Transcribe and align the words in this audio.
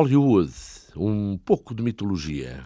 Hollywood, 0.00 0.50
um 0.96 1.36
pouco 1.36 1.74
de 1.74 1.82
mitologia. 1.82 2.64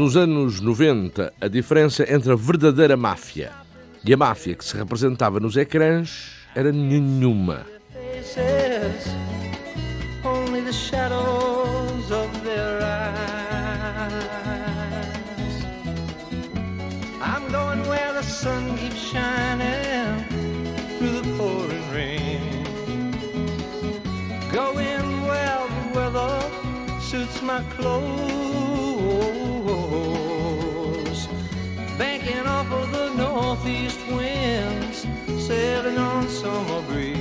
Nos 0.00 0.16
anos 0.16 0.60
90, 0.62 1.30
a 1.38 1.46
diferença 1.46 2.10
entre 2.10 2.32
a 2.32 2.34
verdadeira 2.34 2.96
máfia 2.96 3.52
e 4.02 4.14
a 4.14 4.16
máfia 4.16 4.54
que 4.54 4.64
se 4.64 4.74
representava 4.74 5.38
nos 5.38 5.58
ecrãs 5.58 6.38
era 6.54 6.72
nenhuma. 6.72 7.66
Faces, 7.92 9.14
only 10.24 10.62
northeast 33.40 34.00
winds, 34.10 35.06
sailing 35.46 35.98
on 35.98 36.28
summer 36.28 36.82
breeze, 36.88 37.16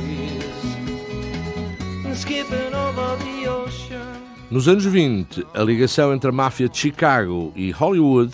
skipping 2.13 2.73
over 2.73 3.17
the 3.23 3.47
ocean. 3.47 4.19
Nos 4.51 4.67
anos 4.67 4.85
20, 4.85 5.47
a 5.53 5.63
ligação 5.63 6.13
entre 6.13 6.29
a 6.29 6.33
máfia 6.33 6.67
de 6.67 6.77
Chicago 6.77 7.53
e 7.55 7.71
Hollywood 7.71 8.33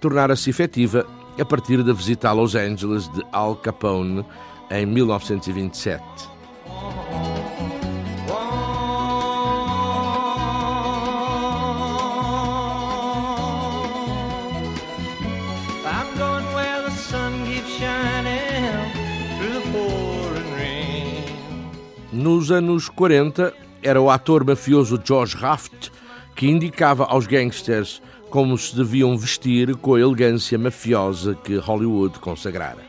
tornara-se 0.00 0.50
efetiva 0.50 1.06
a 1.38 1.44
partir 1.44 1.82
da 1.82 1.92
visita 1.92 2.28
a 2.28 2.32
Los 2.32 2.54
Angeles 2.54 3.08
de 3.08 3.24
Al 3.32 3.56
Capone 3.56 4.24
em 4.70 4.86
1927. 4.86 6.35
Nos 22.26 22.50
anos 22.50 22.88
40, 22.88 23.54
era 23.80 24.00
o 24.00 24.10
ator 24.10 24.44
mafioso 24.44 25.00
George 25.02 25.36
Raft 25.36 25.90
que 26.34 26.48
indicava 26.48 27.04
aos 27.04 27.24
gangsters 27.24 28.02
como 28.30 28.58
se 28.58 28.74
deviam 28.74 29.16
vestir 29.16 29.76
com 29.76 29.94
a 29.94 30.00
elegância 30.00 30.58
mafiosa 30.58 31.36
que 31.36 31.54
Hollywood 31.54 32.18
consagrara. 32.18 32.82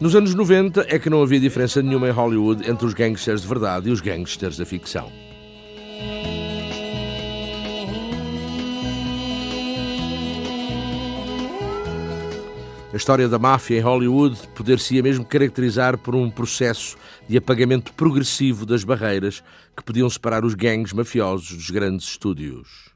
Nos 0.00 0.16
anos 0.16 0.34
90 0.34 0.86
é 0.88 0.98
que 0.98 1.08
não 1.08 1.22
havia 1.22 1.38
diferença 1.38 1.80
nenhuma 1.80 2.08
em 2.08 2.12
Hollywood 2.12 2.68
entre 2.68 2.84
os 2.84 2.94
gangsters 2.94 3.42
de 3.42 3.46
verdade 3.46 3.88
e 3.88 3.92
os 3.92 4.00
gangsters 4.00 4.56
da 4.56 4.66
ficção. 4.66 5.08
A 12.96 12.98
história 12.98 13.28
da 13.28 13.38
máfia 13.38 13.76
em 13.76 13.82
Hollywood 13.82 14.48
poder-se-ia 14.54 15.02
mesmo 15.02 15.22
caracterizar 15.22 15.98
por 15.98 16.14
um 16.14 16.30
processo 16.30 16.96
de 17.28 17.36
apagamento 17.36 17.92
progressivo 17.92 18.64
das 18.64 18.84
barreiras 18.84 19.44
que 19.76 19.84
podiam 19.84 20.08
separar 20.08 20.46
os 20.46 20.54
gangues 20.54 20.94
mafiosos 20.94 21.54
dos 21.54 21.68
grandes 21.68 22.06
estúdios. 22.06 22.88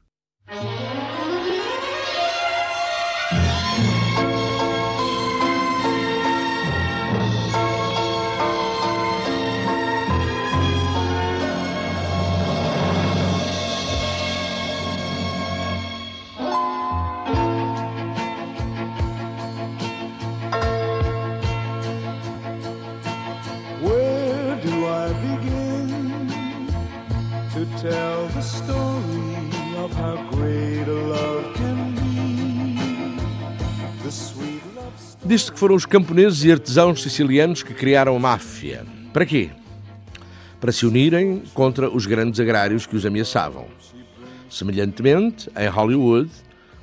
Diz-se 35.31 35.49
que 35.49 35.57
foram 35.57 35.75
os 35.75 35.85
camponeses 35.85 36.43
e 36.43 36.51
artesãos 36.51 37.01
sicilianos 37.01 37.63
que 37.63 37.73
criaram 37.73 38.17
a 38.17 38.19
máfia. 38.19 38.85
Para 39.13 39.25
quê? 39.25 39.49
Para 40.59 40.73
se 40.73 40.85
unirem 40.85 41.43
contra 41.53 41.89
os 41.89 42.05
grandes 42.05 42.37
agrários 42.37 42.85
que 42.85 42.97
os 42.97 43.05
ameaçavam. 43.05 43.63
Semelhantemente, 44.49 45.49
em 45.57 45.69
Hollywood, 45.69 46.29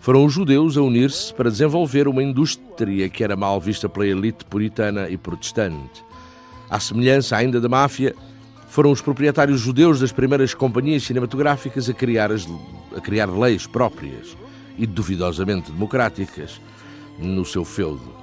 foram 0.00 0.25
os 0.25 0.32
judeus 0.32 0.78
a 0.78 0.81
unir-se 0.81 1.34
para 1.34 1.50
desenvolver 1.50 2.09
uma 2.09 2.22
indústria 2.22 3.10
que 3.10 3.22
era 3.22 3.36
mal 3.36 3.60
vista 3.60 3.86
pela 3.86 4.06
elite 4.06 4.47
puritana 4.47 5.10
e 5.10 5.19
protestante. 5.19 6.03
À 6.70 6.80
semelhança 6.80 7.36
ainda 7.36 7.60
da 7.60 7.69
máfia, 7.69 8.15
foram 8.66 8.91
os 8.91 9.03
proprietários 9.03 9.60
judeus 9.60 10.01
das 10.01 10.10
primeiras 10.10 10.54
companhias 10.54 11.03
cinematográficas 11.03 11.86
a 11.91 11.92
criar, 11.92 12.33
as- 12.33 12.48
a 12.97 13.01
criar 13.03 13.27
leis 13.27 13.66
próprias 13.66 14.34
e 14.78 14.86
duvidosamente 14.86 15.71
democráticas 15.71 16.59
no 17.18 17.44
seu 17.44 17.62
feudo, 17.62 18.16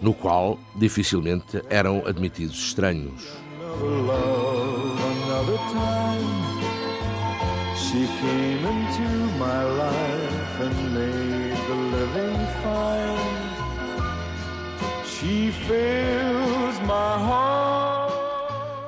no 0.00 0.12
qual 0.14 0.58
dificilmente 0.74 1.62
eram 1.68 2.06
admitidos 2.06 2.56
estranhos. 2.56 3.24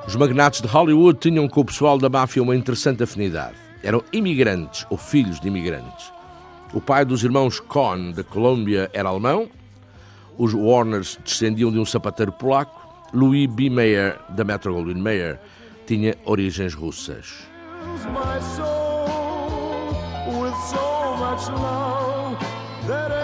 Os 0.07 0.15
magnatos 0.15 0.61
de 0.61 0.67
Hollywood 0.67 1.19
tinham 1.19 1.47
com 1.47 1.61
o 1.61 1.65
pessoal 1.65 1.97
da 1.97 2.09
máfia 2.09 2.41
uma 2.41 2.55
interessante 2.55 3.03
afinidade. 3.03 3.55
Eram 3.83 4.03
imigrantes 4.11 4.85
ou 4.89 4.97
filhos 4.97 5.39
de 5.39 5.47
imigrantes. 5.47 6.11
O 6.73 6.81
pai 6.81 7.03
dos 7.05 7.23
irmãos 7.23 7.59
Cohn, 7.59 8.11
da 8.11 8.23
Colômbia, 8.23 8.89
era 8.93 9.09
alemão. 9.09 9.49
Os 10.39 10.53
Warners 10.53 11.19
descendiam 11.23 11.69
de 11.69 11.77
um 11.77 11.85
sapateiro 11.85 12.31
polaco. 12.31 12.87
Louis 13.13 13.45
B. 13.45 13.69
Mayer, 13.69 14.17
da 14.29 14.45
Metro 14.45 14.73
Goldwyn 14.73 15.01
Mayer, 15.01 15.37
tinha 15.85 16.15
origens 16.23 16.73
russas. 16.73 17.45
my 18.13 18.39
soul 18.55 19.89
with 20.41 20.55
so 20.69 21.17
much 21.17 21.49
love 21.49 22.37
that 22.87 23.18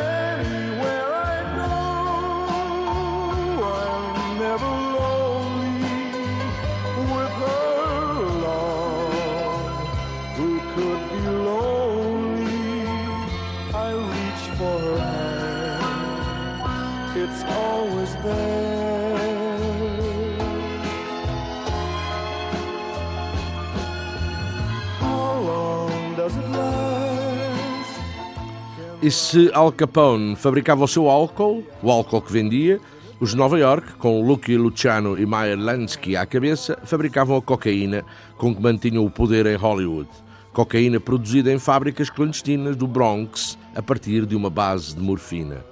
E 29.06 29.12
se 29.12 29.52
Al 29.54 29.72
Capone 29.72 30.36
fabricava 30.36 30.84
o 30.84 30.88
seu 30.88 31.07
álcool, 31.07 31.63
o 31.84 31.92
álcool 31.92 32.24
que 32.24 32.34
vendia, 32.34 32.80
os 33.19 33.30
de 33.30 33.38
Nova 33.38 33.60
York, 33.60 33.94
com 34.00 34.19
Lucky 34.25 34.57
Luciano 34.57 35.16
e 35.16 35.28
Meyer 35.28 35.60
Lansky 35.60 36.16
à 36.16 36.25
cabeça, 36.25 36.75
fabricavam 36.84 37.38
a 37.38 37.42
cocaína 37.44 38.04
com 38.36 38.56
que 38.56 38.60
mantinham 38.60 39.06
o 39.06 39.12
poder 39.12 39.46
em 39.46 39.57
Hollywood. 39.57 40.10
Cocaína 40.52 41.00
produzida 41.00 41.54
em 41.54 41.60
fábricas 41.60 42.10
clandestinas 42.10 42.75
do 42.75 42.88
Bronx 42.88 43.60
a 43.75 43.81
partir 43.84 44.25
de 44.25 44.36
uma 44.36 44.50
base 44.50 44.96
de 44.96 45.02
morfina. 45.02 45.63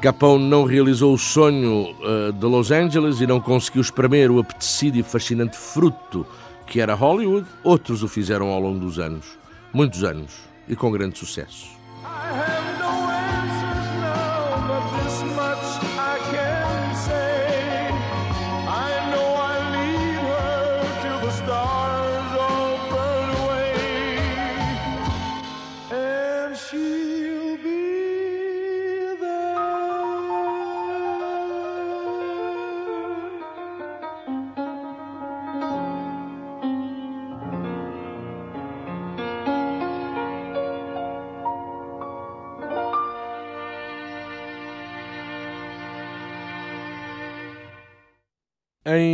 Capone 0.00 0.48
não 0.48 0.64
realizou 0.64 1.12
o 1.12 1.18
sonho 1.18 1.94
eh, 2.02 2.32
de 2.32 2.46
Los 2.46 2.70
Angeles 2.70 3.20
e 3.20 3.26
não 3.26 3.38
conseguiu 3.38 3.82
espremer 3.82 4.30
o 4.30 4.38
apetecido 4.38 4.96
e 4.96 5.02
fascinante 5.02 5.58
fruto 5.58 6.26
que 6.66 6.80
era 6.80 6.94
Hollywood, 6.94 7.46
outros 7.62 8.02
o 8.02 8.08
fizeram 8.08 8.48
ao 8.48 8.60
longo 8.60 8.78
dos 8.78 8.98
anos, 8.98 9.38
muitos 9.74 10.02
anos, 10.02 10.32
e 10.66 10.74
com 10.74 10.90
grande 10.90 11.18
sucesso. 11.18 11.68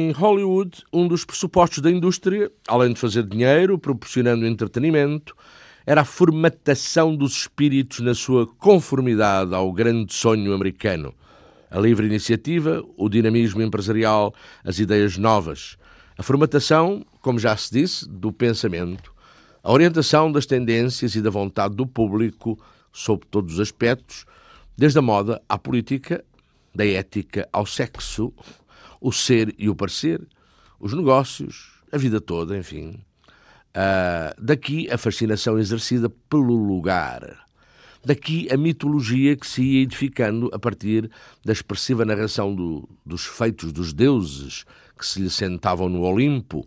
Em 0.07 0.13
Hollywood, 0.13 0.85
um 0.93 1.09
dos 1.09 1.25
pressupostos 1.25 1.81
da 1.81 1.91
indústria, 1.91 2.49
além 2.69 2.93
de 2.93 3.01
fazer 3.01 3.25
dinheiro, 3.25 3.77
proporcionando 3.77 4.47
entretenimento, 4.47 5.37
era 5.85 6.03
a 6.03 6.05
formatação 6.05 7.17
dos 7.17 7.33
espíritos 7.33 7.99
na 7.99 8.15
sua 8.15 8.47
conformidade 8.47 9.53
ao 9.53 9.73
grande 9.73 10.15
sonho 10.15 10.55
americano. 10.55 11.13
A 11.69 11.81
livre 11.81 12.07
iniciativa, 12.07 12.85
o 12.97 13.09
dinamismo 13.09 13.61
empresarial, 13.63 14.33
as 14.63 14.79
ideias 14.79 15.19
novas. 15.19 15.77
A 16.17 16.23
formatação, 16.23 17.05
como 17.21 17.41
já 17.41 17.57
se 17.57 17.73
disse, 17.73 18.09
do 18.09 18.31
pensamento. 18.31 19.13
A 19.61 19.73
orientação 19.73 20.31
das 20.31 20.47
tendências 20.47 21.17
e 21.17 21.21
da 21.21 21.31
vontade 21.31 21.75
do 21.75 21.85
público 21.85 22.57
sob 22.93 23.27
todos 23.29 23.55
os 23.55 23.61
aspectos, 23.61 24.25
desde 24.79 25.01
a 25.01 25.03
moda 25.03 25.43
à 25.49 25.59
política, 25.59 26.25
da 26.73 26.87
ética 26.87 27.49
ao 27.53 27.67
sexo, 27.67 28.33
o 29.01 29.13
ser 29.13 29.55
e 29.59 29.69
o 29.69 29.75
parecer, 29.75 30.21
os 30.79 30.93
negócios, 30.93 31.81
a 31.93 31.99
vida 31.99 32.21
toda, 32.21 32.57
enfim. 32.57 32.99
Ah, 33.75 34.35
daqui 34.39 34.91
a 34.91 34.97
fascinação 34.97 35.59
exercida 35.59 36.09
pelo 36.31 36.55
lugar. 36.55 37.45
Daqui 38.05 38.49
a 38.53 38.57
mitologia 38.57 39.37
que 39.37 39.47
se 39.47 39.63
ia 39.63 39.83
edificando 39.83 40.49
a 40.53 40.59
partir 40.59 41.11
da 41.45 41.53
expressiva 41.53 42.05
narração 42.05 42.55
do- 42.55 42.89
dos 43.05 43.27
feitos 43.27 43.73
dos 43.73 43.93
deuses 43.93 44.65
que 44.99 45.05
se 45.05 45.21
lhe 45.21 45.29
sentavam 45.31 45.89
no 45.89 46.03
Olimpo, 46.03 46.67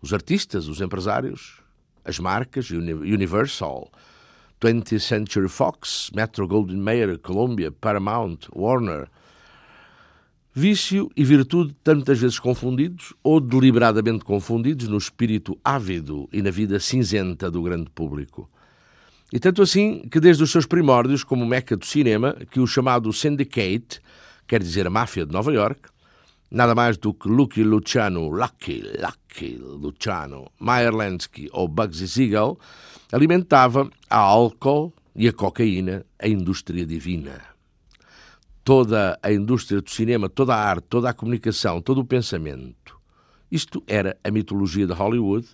os 0.00 0.12
artistas, 0.14 0.68
os 0.68 0.80
empresários, 0.80 1.60
as 2.04 2.18
marcas, 2.20 2.70
Uni- 2.70 2.92
Universal, 2.92 3.90
20th 4.60 5.00
Century 5.00 5.48
Fox, 5.48 6.10
Metro 6.14 6.46
Goldwyn 6.46 6.78
Mayer, 6.80 7.18
Columbia, 7.18 7.70
Paramount, 7.72 8.38
Warner, 8.54 9.08
Vício 10.58 11.10
e 11.14 11.22
virtude 11.22 11.76
tantas 11.84 12.18
vezes 12.18 12.38
confundidos 12.38 13.12
ou 13.22 13.42
deliberadamente 13.42 14.24
confundidos 14.24 14.88
no 14.88 14.96
espírito 14.96 15.58
ávido 15.62 16.26
e 16.32 16.40
na 16.40 16.50
vida 16.50 16.80
cinzenta 16.80 17.50
do 17.50 17.62
grande 17.62 17.90
público. 17.90 18.48
E 19.30 19.38
tanto 19.38 19.60
assim 19.60 20.08
que 20.10 20.18
desde 20.18 20.42
os 20.42 20.50
seus 20.50 20.64
primórdios 20.64 21.22
como 21.22 21.44
meca 21.44 21.76
do 21.76 21.84
cinema, 21.84 22.34
que 22.50 22.58
o 22.58 22.66
chamado 22.66 23.12
Syndicate, 23.12 24.00
quer 24.48 24.62
dizer 24.62 24.86
a 24.86 24.90
máfia 24.90 25.26
de 25.26 25.32
Nova 25.34 25.52
York, 25.52 25.90
nada 26.50 26.74
mais 26.74 26.96
do 26.96 27.12
que 27.12 27.28
Lucky 27.28 27.62
Luciano, 27.62 28.30
Lucky, 28.30 28.82
Lucky 28.98 29.58
Luciano, 29.58 30.50
Meyer 30.58 30.94
Lansky 30.94 31.50
ou 31.52 31.68
Bugsy 31.68 32.08
Siegel, 32.08 32.58
alimentava 33.12 33.90
a 34.08 34.16
álcool 34.16 34.90
e 35.14 35.28
a 35.28 35.34
cocaína 35.34 36.06
a 36.18 36.26
indústria 36.26 36.86
divina 36.86 37.55
toda 38.66 39.16
a 39.22 39.32
indústria 39.32 39.80
do 39.80 39.88
cinema, 39.88 40.28
toda 40.28 40.52
a 40.52 40.58
arte, 40.58 40.86
toda 40.88 41.08
a 41.08 41.14
comunicação, 41.14 41.80
todo 41.80 42.00
o 42.00 42.04
pensamento. 42.04 42.98
Isto 43.48 43.80
era 43.86 44.18
a 44.24 44.28
mitologia 44.28 44.84
de 44.88 44.92
Hollywood. 44.92 45.46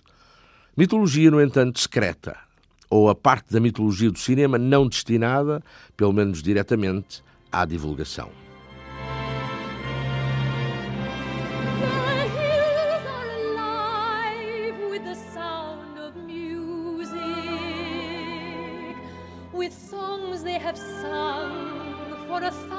Mitologia, 0.75 1.29
no 1.29 1.39
entanto, 1.39 1.79
secreta, 1.79 2.35
ou 2.89 3.07
a 3.11 3.13
parte 3.13 3.53
da 3.53 3.59
mitologia 3.59 4.09
do 4.09 4.17
cinema 4.17 4.57
não 4.57 4.87
destinada, 4.87 5.61
pelo 5.95 6.11
menos 6.11 6.41
diretamente, 6.41 7.23
à 7.51 7.65
divulgação. 7.65 8.31
The 20.43 20.59
hills 22.43 22.72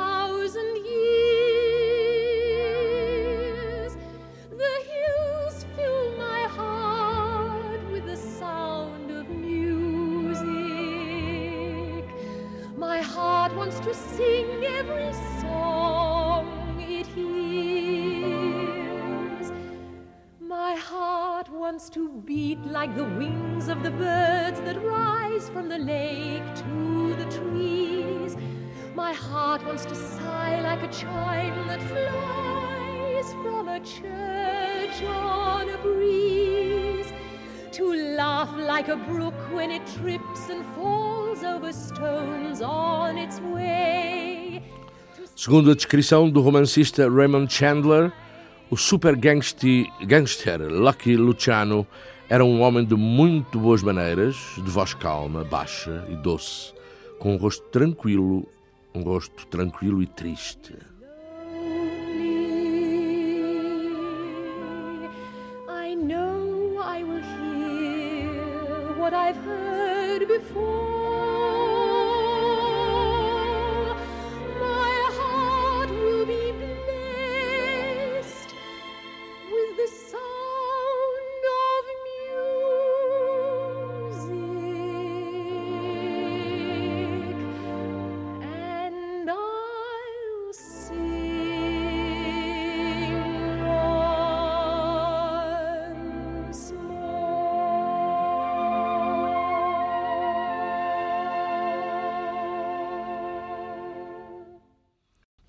wants 13.65 13.81
to 13.81 13.95
sing 13.95 14.63
every 14.63 15.11
song 15.41 16.47
it 16.79 17.07
hears. 17.07 18.45
My 20.39 20.75
heart 20.75 21.49
wants 21.49 21.89
to 21.97 22.11
beat 22.27 22.61
like 22.67 22.95
the 22.95 23.05
wings 23.05 23.69
of 23.69 23.83
the 23.83 23.91
birds 23.91 24.61
that 24.67 24.85
rise 24.85 25.49
from 25.49 25.71
the 25.71 25.79
lake 25.79 26.45
to 26.57 27.15
the 27.15 27.25
trees. 27.39 28.37
My 28.95 29.15
heart 29.15 29.65
wants 29.65 29.87
to 29.87 29.95
sigh 29.95 30.61
like 30.61 30.83
a 30.83 30.89
chime 30.93 31.67
that 31.67 31.81
flies 31.85 33.33
from 33.43 33.69
a 33.69 33.81
church 33.81 35.03
on 35.05 35.71
a 35.71 35.79
breeze. 35.79 37.11
To 37.79 37.95
laugh 37.95 38.55
like 38.59 38.89
a 38.89 38.97
brook 38.97 39.39
when 39.55 39.71
it 39.71 39.87
trips 39.87 40.51
and 40.51 40.67
falls 40.75 41.24
Segundo 45.37 45.71
a 45.71 45.75
descrição 45.75 46.31
do 46.31 46.41
romancista 46.41 47.11
Raymond 47.11 47.53
Chandler, 47.53 48.13
o 48.71 48.77
super 48.77 49.17
gangster 49.17 50.71
Lucky 50.71 51.17
Luciano 51.17 51.87
era 52.29 52.45
um 52.45 52.61
homem 52.63 52.85
de 52.85 52.95
muito 52.95 53.59
boas 53.59 53.83
maneiras, 53.83 54.37
de 54.57 54.71
voz 54.71 54.95
calma, 54.95 55.45
baixa 55.45 56.05
e 56.09 56.17
doce, 56.17 56.73
com 57.19 57.35
um 57.35 57.37
rosto 57.37 57.65
tranquilo, 57.69 58.47
um 58.95 59.03
rosto 59.03 59.47
tranquilo 59.49 60.03
e 60.03 60.07
triste. 60.07 60.75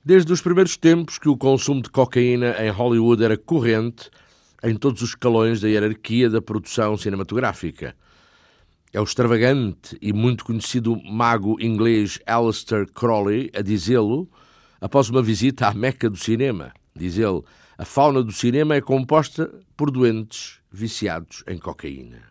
Desde 0.07 0.31
os 0.31 0.39
primeiros 0.39 0.77
tempos 0.77 1.17
que 1.17 1.27
o 1.27 1.35
consumo 1.35 1.81
de 1.81 1.89
cocaína 1.89 2.63
em 2.63 2.69
Hollywood 2.69 3.23
era 3.23 3.35
corrente 3.35 4.11
em 4.63 4.75
todos 4.75 5.01
os 5.01 5.09
escalões 5.09 5.59
da 5.59 5.67
hierarquia 5.67 6.29
da 6.29 6.39
produção 6.39 6.95
cinematográfica. 6.95 7.95
É 8.93 9.01
o 9.01 9.03
extravagante 9.03 9.97
e 9.99 10.13
muito 10.13 10.45
conhecido 10.45 10.95
mago 11.03 11.59
inglês 11.59 12.19
Aleister 12.27 12.85
Crowley 12.91 13.49
a 13.51 13.63
dizê-lo 13.63 14.29
após 14.79 15.09
uma 15.09 15.23
visita 15.23 15.69
à 15.69 15.73
meca 15.73 16.07
do 16.07 16.17
cinema. 16.17 16.71
Diz 16.95 17.17
ele, 17.17 17.41
a 17.75 17.83
fauna 17.83 18.21
do 18.21 18.31
cinema 18.31 18.75
é 18.75 18.81
composta 18.81 19.51
por 19.75 19.89
doentes 19.89 20.59
viciados 20.71 21.43
em 21.47 21.57
cocaína. 21.57 22.21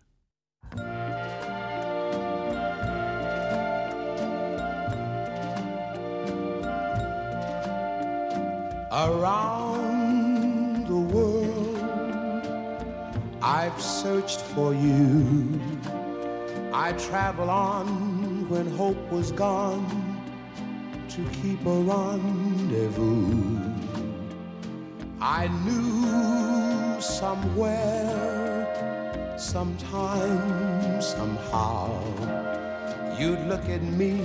Around 8.94 10.86
the 10.86 10.94
world, 10.94 12.46
I've 13.42 13.82
searched 13.82 14.40
for 14.40 14.72
you. 14.72 15.60
I 16.72 16.92
travel 16.92 17.50
on 17.50 18.48
when 18.48 18.68
hope 18.76 19.10
was 19.10 19.32
gone 19.32 19.84
to 21.08 21.24
keep 21.42 21.66
a 21.66 21.76
rendezvous. 21.90 23.58
I 25.20 25.48
knew 25.64 27.00
somewhere, 27.00 27.74
sometime, 29.36 31.02
somehow, 31.02 31.90
you'd 33.18 33.40
look 33.48 33.68
at 33.68 33.82
me 33.82 34.20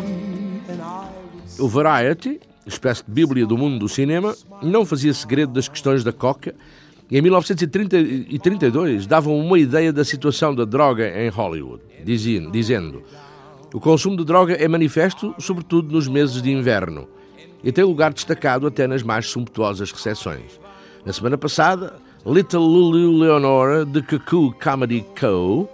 and 0.67 0.79
I 0.79 1.09
would 1.33 1.59
O 1.59 1.67
Variety, 1.67 2.39
espécie 2.65 3.03
de 3.03 3.11
bíblia 3.11 3.45
do 3.45 3.57
mundo 3.57 3.79
do 3.79 3.89
cinema, 3.89 4.35
não 4.61 4.85
fazia 4.85 5.13
segredo 5.13 5.53
das 5.53 5.67
questões 5.67 6.03
da 6.03 6.11
coca 6.11 6.53
e 7.09 7.17
em 7.17 7.21
1932 7.21 9.07
davam 9.07 9.37
uma 9.37 9.57
ideia 9.57 9.91
da 9.91 10.05
situação 10.05 10.53
da 10.53 10.65
droga 10.65 11.07
em 11.07 11.29
Hollywood, 11.29 11.81
dizendo, 12.51 13.01
o 13.73 13.79
consumo 13.79 14.17
de 14.17 14.25
droga 14.25 14.53
é 14.53 14.67
manifesto 14.67 15.33
sobretudo 15.39 15.91
nos 15.91 16.07
meses 16.07 16.41
de 16.41 16.51
inverno 16.51 17.07
e 17.63 17.71
tem 17.71 17.83
lugar 17.83 18.13
destacado 18.13 18.67
até 18.67 18.87
nas 18.87 19.03
mais 19.03 19.27
sumptuosas 19.27 19.91
recepções. 19.91 20.59
Na 21.05 21.13
semana 21.13 21.37
passada, 21.37 21.93
Little 22.25 22.61
Lulu 22.61 23.19
Leonora, 23.19 23.85
de 23.85 24.01
Cuckoo 24.01 24.53
Comedy 24.53 25.05
Co., 25.19 25.69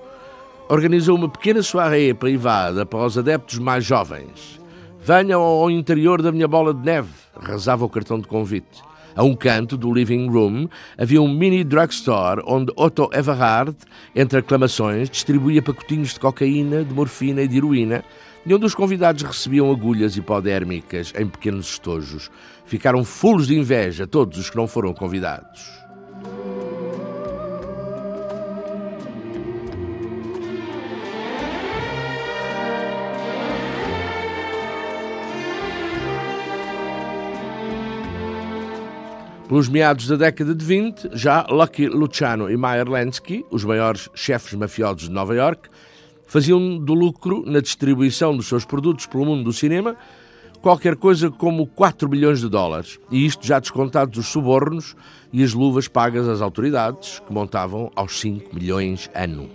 organizou 0.69 1.15
uma 1.15 1.29
pequena 1.29 1.61
soirée 1.61 2.13
privada 2.13 2.85
para 2.85 3.05
os 3.05 3.17
adeptos 3.17 3.59
mais 3.59 3.83
jovens. 3.85 4.59
Venham 5.05 5.39
ao 5.39 5.69
interior 5.69 6.19
da 6.19 6.31
minha 6.31 6.47
bola 6.47 6.73
de 6.73 6.83
neve, 6.83 7.11
rezava 7.39 7.85
o 7.85 7.89
cartão 7.89 8.19
de 8.19 8.27
convite. 8.27 8.81
A 9.15 9.21
um 9.21 9.35
canto 9.35 9.77
do 9.77 9.93
living 9.93 10.27
room 10.27 10.67
havia 10.97 11.21
um 11.21 11.31
mini 11.31 11.63
drugstore 11.63 12.41
onde 12.47 12.73
Otto 12.75 13.07
Everhard, 13.13 13.75
entre 14.15 14.39
aclamações, 14.39 15.07
distribuía 15.07 15.61
pacotinhos 15.61 16.15
de 16.15 16.19
cocaína, 16.19 16.83
de 16.83 16.91
morfina 16.91 17.43
e 17.43 17.47
de 17.47 17.57
heroína, 17.57 18.03
e 18.43 18.51
onde 18.51 18.65
os 18.65 18.73
convidados 18.73 19.21
recebiam 19.21 19.69
agulhas 19.69 20.17
hipodérmicas 20.17 21.13
em 21.15 21.27
pequenos 21.27 21.67
estojos. 21.67 22.31
Ficaram 22.65 23.05
fulos 23.05 23.45
de 23.45 23.55
inveja 23.55 24.07
todos 24.07 24.39
os 24.39 24.49
que 24.49 24.57
não 24.57 24.67
foram 24.67 24.91
convidados. 24.91 25.84
Pelos 39.47 39.69
meados 39.69 40.07
da 40.07 40.15
década 40.15 40.55
de 40.55 40.65
20, 40.65 41.09
já 41.13 41.45
Lucky 41.49 41.87
Luciano 41.87 42.49
e 42.49 42.57
Meyer 42.57 42.89
Lansky, 42.89 43.45
os 43.51 43.63
maiores 43.63 44.09
chefes 44.15 44.53
mafiosos 44.53 45.07
de 45.07 45.11
Nova 45.11 45.35
York, 45.35 45.69
faziam 46.25 46.79
do 46.79 46.95
lucro 46.95 47.43
na 47.45 47.59
distribuição 47.59 48.35
dos 48.35 48.47
seus 48.47 48.65
produtos 48.65 49.05
pelo 49.05 49.25
mundo 49.25 49.43
do 49.43 49.53
cinema 49.53 49.95
qualquer 50.65 50.95
coisa 50.95 51.29
como 51.29 51.67
4 51.67 52.09
milhões 52.09 52.39
de 52.39 52.49
dólares, 52.49 52.99
e 53.11 53.23
isto 53.23 53.45
já 53.45 53.59
descontados 53.59 54.17
os 54.17 54.25
subornos 54.25 54.95
e 55.31 55.43
as 55.43 55.53
luvas 55.53 55.87
pagas 55.87 56.27
às 56.27 56.41
autoridades, 56.41 57.19
que 57.19 57.31
montavam 57.31 57.91
aos 57.95 58.19
5 58.19 58.49
milhões 58.55 59.07
ano. 59.13 59.47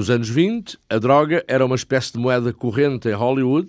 Nos 0.00 0.08
anos 0.08 0.30
20, 0.30 0.78
a 0.88 0.96
droga 0.96 1.44
era 1.46 1.62
uma 1.62 1.76
espécie 1.76 2.14
de 2.14 2.18
moeda 2.18 2.54
corrente 2.54 3.06
em 3.06 3.12
Hollywood, 3.12 3.68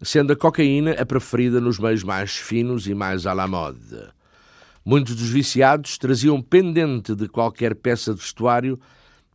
sendo 0.00 0.32
a 0.32 0.36
cocaína 0.36 0.92
a 0.92 1.04
preferida 1.04 1.60
nos 1.60 1.78
meios 1.78 2.02
mais 2.02 2.34
finos 2.38 2.86
e 2.86 2.94
mais 2.94 3.26
à 3.26 3.34
la 3.34 3.46
mode. 3.46 4.08
Muitos 4.82 5.14
dos 5.14 5.28
viciados 5.28 5.98
traziam 5.98 6.40
pendente 6.40 7.14
de 7.14 7.28
qualquer 7.28 7.74
peça 7.74 8.14
de 8.14 8.20
vestuário 8.22 8.80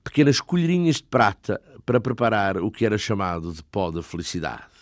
pequenas 0.03 0.41
colherinhas 0.41 0.95
de 0.95 1.03
prata 1.03 1.61
para 1.85 2.01
preparar 2.01 2.57
o 2.57 2.71
que 2.71 2.83
era 2.83 2.97
chamado 2.97 3.53
de 3.53 3.61
pó 3.61 3.91
da 3.91 4.01
felicidade. 4.01 4.76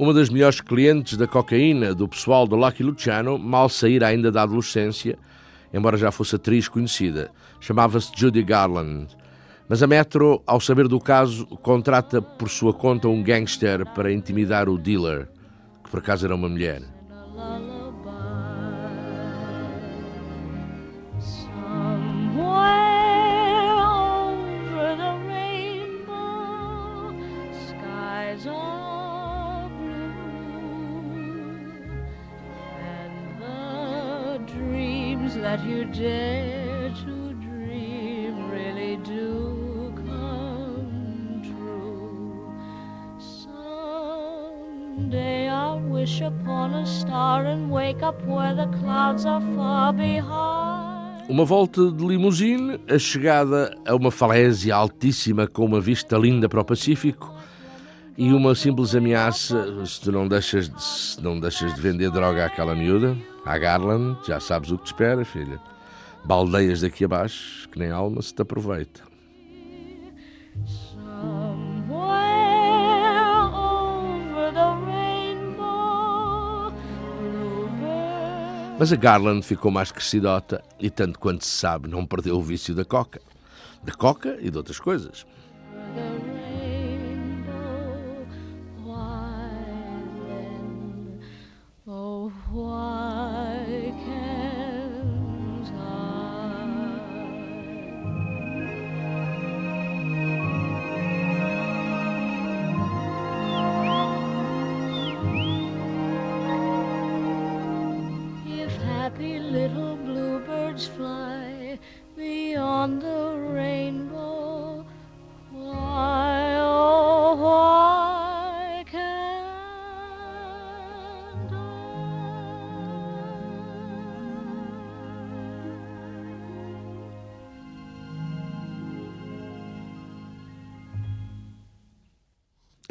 Uma 0.00 0.14
das 0.14 0.30
melhores 0.30 0.62
clientes 0.62 1.14
da 1.18 1.26
cocaína 1.26 1.94
do 1.94 2.08
pessoal 2.08 2.46
do 2.46 2.56
Lucky 2.56 2.82
Luciano, 2.82 3.38
mal 3.38 3.68
sair 3.68 4.02
ainda 4.02 4.32
da 4.32 4.44
adolescência, 4.44 5.18
embora 5.74 5.98
já 5.98 6.10
fosse 6.10 6.36
atriz 6.36 6.68
conhecida, 6.68 7.30
chamava-se 7.60 8.10
Judy 8.16 8.42
Garland. 8.42 9.08
Mas 9.68 9.82
a 9.82 9.86
Metro, 9.86 10.42
ao 10.46 10.58
saber 10.58 10.88
do 10.88 10.98
caso, 10.98 11.46
contrata 11.46 12.22
por 12.22 12.48
sua 12.48 12.72
conta 12.72 13.08
um 13.08 13.22
gangster 13.22 13.84
para 13.92 14.10
intimidar 14.10 14.70
o 14.70 14.78
dealer, 14.78 15.28
que 15.84 15.90
por 15.90 15.98
acaso 15.98 16.24
era 16.24 16.34
uma 16.34 16.48
mulher. 16.48 16.80
Dare 35.92 36.90
to 37.04 37.34
dream 37.34 38.50
really 38.50 38.96
do 38.98 39.92
come 39.96 41.42
true. 41.42 42.52
Someday 43.18 45.48
I'll 45.48 45.80
wish 45.80 46.20
upon 46.20 46.74
a 46.74 46.86
star 46.86 47.46
and 47.46 47.70
wake 47.70 48.02
up 48.02 48.24
where 48.24 48.54
the 48.54 48.66
clouds 48.78 49.26
are 49.26 49.40
far 49.56 49.92
behind. 49.92 50.80
Uma 51.28 51.44
volta 51.44 51.90
de 51.92 52.04
limusine, 52.04 52.80
a 52.88 52.98
chegada 52.98 53.76
a 53.86 53.94
uma 53.94 54.10
falésia 54.10 54.74
altíssima 54.74 55.46
com 55.46 55.64
uma 55.64 55.80
vista 55.80 56.16
linda 56.16 56.48
para 56.48 56.60
o 56.60 56.64
Pacífico 56.64 57.32
e 58.18 58.32
uma 58.32 58.54
simples 58.54 58.94
ameaça 58.96 59.86
se 59.86 60.00
tu 60.00 60.10
não 60.10 60.26
deixas 60.26 60.68
de, 60.68 61.22
não 61.22 61.38
deixas 61.38 61.72
de 61.74 61.80
vender 61.80 62.10
droga 62.10 62.46
àquela 62.46 62.74
miúda, 62.74 63.16
à 63.46 63.56
Garland, 63.56 64.18
já 64.26 64.40
sabes 64.40 64.72
o 64.72 64.78
que 64.78 64.84
te 64.84 64.86
espera, 64.88 65.24
filha 65.24 65.60
baldeias 66.24 66.80
daqui 66.80 67.04
abaixo, 67.04 67.68
que 67.68 67.78
nem 67.78 67.90
alma 67.90 68.22
se 68.22 68.34
te 68.34 68.42
aproveita. 68.42 69.02
Mas 78.78 78.90
a 78.94 78.96
Garland 78.96 79.42
ficou 79.42 79.70
mais 79.70 79.92
crescidota 79.92 80.64
e, 80.78 80.88
tanto 80.88 81.18
quanto 81.18 81.44
se 81.44 81.50
sabe, 81.50 81.86
não 81.86 82.06
perdeu 82.06 82.36
o 82.36 82.42
vício 82.42 82.74
da 82.74 82.82
coca. 82.82 83.20
Da 83.82 83.92
coca 83.92 84.38
e 84.40 84.50
de 84.50 84.56
outras 84.56 84.80
coisas. 84.80 85.26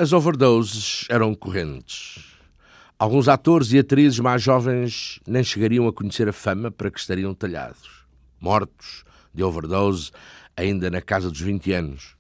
As 0.02 0.14
overdoses 0.14 1.06
eram 1.10 1.36
correntes. 1.36 2.24
Alguns 2.98 3.28
atores 3.28 3.74
e 3.74 3.80
atrizes 3.80 4.18
mais 4.20 4.42
jovens 4.42 5.20
nem 5.28 5.44
chegariam 5.44 5.90
a 5.90 5.92
conhecer 5.92 6.30
a 6.30 6.32
fama 6.32 6.72
para 6.72 6.90
que 6.90 6.98
estariam 6.98 7.34
talhados. 7.34 8.06
Mortos 8.40 9.04
de 9.34 9.44
overdose 9.44 10.12
ainda 10.56 10.90
na 10.90 11.02
casa 11.02 11.30
dos 11.30 11.42
20 11.42 11.74
anos. 11.74 12.16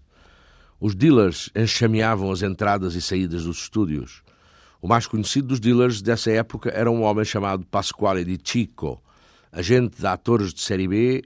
Os 0.77 0.93
dealers 0.93 1.49
enxameavam 1.55 2.29
as 2.33 2.41
entradas 2.41 2.95
e 2.95 3.01
saídas 3.01 3.45
dos 3.45 3.59
estúdios. 3.59 4.23
O 4.81 4.87
mais 4.89 5.07
conhecido 5.07 5.47
dos 5.47 5.61
dealers 5.61 6.01
dessa 6.01 6.29
época 6.31 6.69
era 6.71 6.91
um 6.91 7.03
homem 7.03 7.23
chamado 7.23 7.65
Pasquale 7.65 8.25
Di 8.25 8.37
Chico, 8.43 9.01
agente 9.53 10.01
de 10.01 10.05
atores 10.05 10.53
de 10.53 10.59
série 10.59 10.89
B 10.89 11.23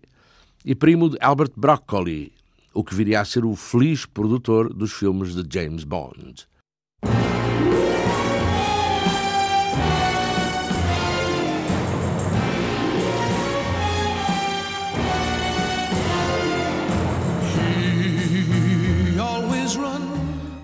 e 0.64 0.76
primo 0.76 1.10
de 1.10 1.18
Albert 1.20 1.54
Broccoli, 1.58 2.32
o 2.74 2.84
que 2.84 2.96
viria 2.96 3.22
a 3.22 3.26
ser 3.26 3.46
o 3.46 3.56
feliz 3.56 4.06
produtor 4.06 4.74
dos 4.74 4.92
filmes 4.92 5.36
de 5.36 5.44
James 5.52 5.84
Bond. 5.84 6.48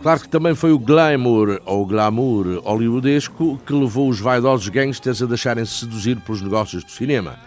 Claro 0.01 0.21
que 0.21 0.29
também 0.29 0.55
foi 0.55 0.71
o 0.71 0.79
glamour 0.79 1.62
ou 1.65 1.86
glamour 1.86 2.62
hollywoodesco 2.63 3.60
que 3.65 3.73
levou 3.73 4.10
os 4.10 4.19
vaidosos 4.19 4.69
gangsters 4.69 5.21
a 5.21 5.25
deixarem-se 5.25 5.73
seduzir 5.73 6.19
pelos 6.21 6.41
negócios 6.41 6.86
do 6.86 6.91
cinema. 6.91 7.38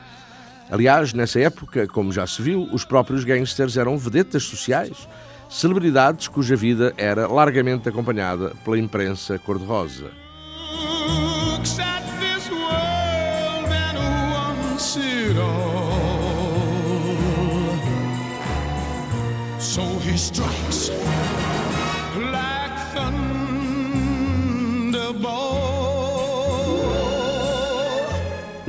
Aliás, 0.72 1.12
nessa 1.12 1.38
época, 1.38 1.86
como 1.86 2.10
já 2.10 2.26
se 2.26 2.40
viu, 2.40 2.66
os 2.72 2.82
próprios 2.82 3.24
gangsters 3.24 3.76
eram 3.76 3.98
vedetas 3.98 4.44
sociais, 4.44 5.06
celebridades 5.46 6.28
cuja 6.28 6.56
vida 6.56 6.94
era 6.96 7.26
largamente 7.26 7.90
acompanhada 7.90 8.54
pela 8.64 8.78
imprensa 8.78 9.38
cor-de-rosa. 9.38 10.10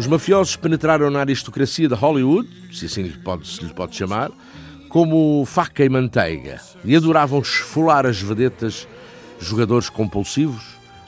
Os 0.03 0.07
mafiosos 0.07 0.57
penetraram 0.57 1.09
na 1.09 1.21
aristocracia 1.21 1.87
de 1.87 1.95
Hollywood, 1.95 2.49
se 2.73 2.87
assim 2.87 3.03
lhe 3.03 3.17
pode, 3.17 3.47
se 3.47 3.63
lhe 3.63 3.73
pode 3.73 3.95
chamar, 3.95 4.31
como 4.89 5.45
faca 5.45 5.85
e 5.85 5.87
manteiga, 5.87 6.59
e 6.83 6.93
adoravam 6.93 7.39
esfolar 7.39 8.05
as 8.05 8.21
vedetas, 8.21 8.85
jogadores 9.39 9.89
compulsivos, 9.89 10.61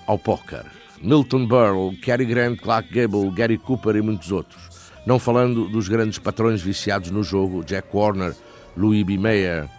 ao 0.08 0.18
póquer. 0.18 0.64
Milton 1.02 1.46
Berle, 1.46 1.98
Cary 1.98 2.24
Grant, 2.24 2.62
Clark 2.62 2.88
Gable, 2.90 3.30
Gary 3.32 3.58
Cooper 3.58 3.98
e 3.98 4.02
muitos 4.02 4.32
outros. 4.32 4.64
Não 5.06 5.20
falando 5.20 5.68
dos 5.68 5.90
grandes 5.90 6.18
patrões 6.18 6.62
viciados 6.62 7.12
no 7.12 7.22
jogo, 7.22 7.66
Jack 7.66 7.90
Warner, 7.94 8.34
Louis 8.78 9.04
B. 9.04 9.18
Mayer. 9.18 9.70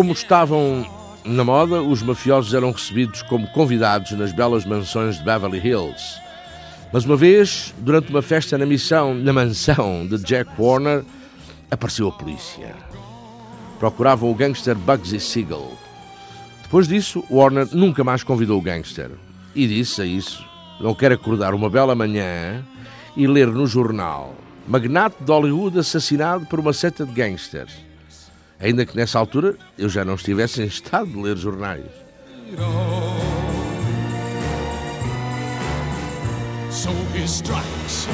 Como 0.00 0.14
estavam 0.14 0.86
na 1.26 1.44
moda, 1.44 1.82
os 1.82 2.02
mafiosos 2.02 2.54
eram 2.54 2.72
recebidos 2.72 3.20
como 3.20 3.46
convidados 3.48 4.12
nas 4.12 4.32
belas 4.32 4.64
mansões 4.64 5.18
de 5.18 5.22
Beverly 5.22 5.58
Hills. 5.58 6.18
Mas 6.90 7.04
uma 7.04 7.16
vez, 7.16 7.74
durante 7.76 8.08
uma 8.08 8.22
festa 8.22 8.56
na 8.56 8.64
missão, 8.64 9.14
na 9.14 9.30
mansão 9.30 10.06
de 10.06 10.16
Jack 10.16 10.50
Warner, 10.58 11.04
apareceu 11.70 12.08
a 12.08 12.12
polícia. 12.12 12.74
Procuravam 13.78 14.30
o 14.30 14.34
gangster 14.34 14.74
Bugsy 14.74 15.20
Siegel. 15.20 15.70
Depois 16.62 16.88
disso, 16.88 17.22
Warner 17.30 17.68
nunca 17.70 18.02
mais 18.02 18.22
convidou 18.22 18.58
o 18.58 18.62
gangster. 18.62 19.10
E 19.54 19.66
disse 19.66 20.00
a 20.00 20.06
isso: 20.06 20.42
não 20.80 20.94
quero 20.94 21.14
acordar 21.14 21.52
uma 21.52 21.68
bela 21.68 21.94
manhã 21.94 22.64
e 23.14 23.26
ler 23.26 23.48
no 23.48 23.66
jornal 23.66 24.34
Magnate 24.66 25.22
de 25.22 25.30
Hollywood 25.30 25.78
assassinado 25.78 26.46
por 26.46 26.58
uma 26.58 26.72
seta 26.72 27.04
de 27.04 27.12
gangsters. 27.12 27.89
Ainda 28.60 28.84
que 28.84 28.94
nessa 28.94 29.18
altura 29.18 29.56
eu 29.78 29.88
já 29.88 30.04
não 30.04 30.14
estivesse 30.14 30.62
em 30.62 30.66
estado 30.66 31.10
de 31.10 31.18
ler 31.18 31.36
jornais. 31.36 31.86
So 36.70 36.90
he 37.14 37.24
strikes 37.26 38.06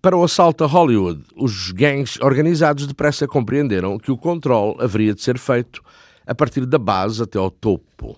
Para 0.00 0.16
o 0.16 0.22
assalto 0.22 0.62
a 0.62 0.66
Hollywood, 0.68 1.24
os 1.34 1.72
gangues 1.72 2.20
organizados 2.20 2.86
depressa 2.86 3.26
compreenderam 3.26 3.98
que 3.98 4.12
o 4.12 4.16
controle 4.16 4.76
haveria 4.78 5.12
de 5.12 5.20
ser 5.20 5.38
feito 5.38 5.82
a 6.24 6.32
partir 6.32 6.64
da 6.66 6.78
base 6.78 7.20
até 7.20 7.36
ao 7.36 7.50
topo. 7.50 8.16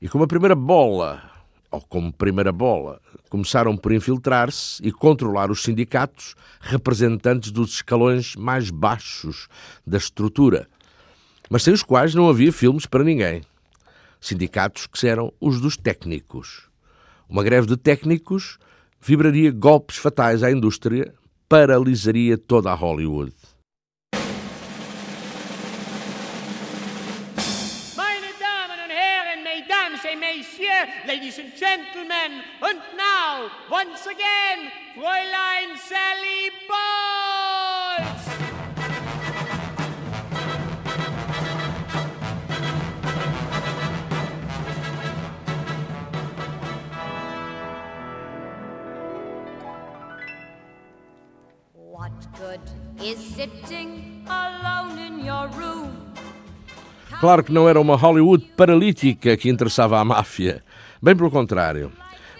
E 0.00 0.08
como 0.08 0.24
a 0.24 0.26
primeira 0.26 0.54
bola, 0.54 1.30
ou 1.70 1.82
como 1.82 2.10
primeira 2.10 2.50
bola, 2.50 3.02
começaram 3.28 3.76
por 3.76 3.92
infiltrar-se 3.92 4.82
e 4.82 4.90
controlar 4.90 5.50
os 5.50 5.62
sindicatos 5.62 6.34
representantes 6.58 7.50
dos 7.50 7.74
escalões 7.74 8.34
mais 8.34 8.70
baixos 8.70 9.46
da 9.86 9.98
estrutura, 9.98 10.66
mas 11.50 11.64
sem 11.64 11.74
os 11.74 11.82
quais 11.82 12.14
não 12.14 12.30
havia 12.30 12.52
filmes 12.52 12.86
para 12.86 13.04
ninguém. 13.04 13.42
Sindicatos 14.18 14.86
que 14.86 15.06
eram 15.06 15.30
os 15.38 15.60
dos 15.60 15.76
técnicos. 15.76 16.70
Uma 17.28 17.42
greve 17.42 17.66
de 17.66 17.76
técnicos 17.76 18.58
vibraria 19.04 19.50
golpes 19.52 19.98
fatais 19.98 20.42
à 20.42 20.50
indústria, 20.50 21.12
paralisaria 21.46 22.38
toda 22.38 22.70
a 22.70 22.74
Hollywood. 22.74 23.32
Ladies 31.06 31.38
and 31.38 31.52
gentlemen, 31.54 32.42
and 32.62 32.80
now, 32.96 33.50
once 33.70 34.06
again, 34.06 34.70
Fräulein 34.96 35.76
Sally 35.76 36.50
Bowles! 36.66 38.23
Claro 57.20 57.42
que 57.44 57.52
não 57.52 57.68
era 57.68 57.80
uma 57.80 57.96
Hollywood 57.96 58.44
paralítica 58.56 59.36
que 59.36 59.48
interessava 59.48 59.98
à 59.98 60.04
máfia. 60.04 60.62
Bem 61.00 61.16
pelo 61.16 61.30
contrário. 61.30 61.92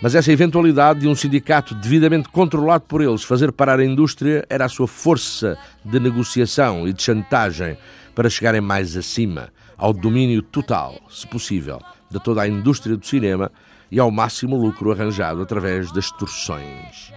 Mas 0.02 0.14
essa 0.14 0.30
eventualidade 0.32 1.00
de 1.00 1.08
um 1.08 1.14
sindicato 1.14 1.74
devidamente 1.74 2.28
controlado 2.28 2.84
por 2.86 3.00
eles 3.00 3.22
fazer 3.22 3.52
parar 3.52 3.80
a 3.80 3.84
indústria 3.84 4.44
era 4.50 4.66
a 4.66 4.68
sua 4.68 4.86
força 4.86 5.56
de 5.84 5.98
negociação 5.98 6.86
e 6.86 6.92
de 6.92 7.02
chantagem 7.02 7.78
para 8.14 8.28
chegarem 8.28 8.60
mais 8.60 8.96
acima, 8.96 9.48
ao 9.76 9.92
domínio 9.92 10.42
total, 10.42 11.00
se 11.08 11.26
possível, 11.26 11.80
de 12.10 12.22
toda 12.22 12.42
a 12.42 12.48
indústria 12.48 12.96
do 12.96 13.06
cinema 13.06 13.50
e 13.90 13.98
ao 13.98 14.10
máximo 14.10 14.56
lucro 14.56 14.92
arranjado 14.92 15.40
através 15.40 15.90
das 15.92 16.10
torções. 16.10 17.12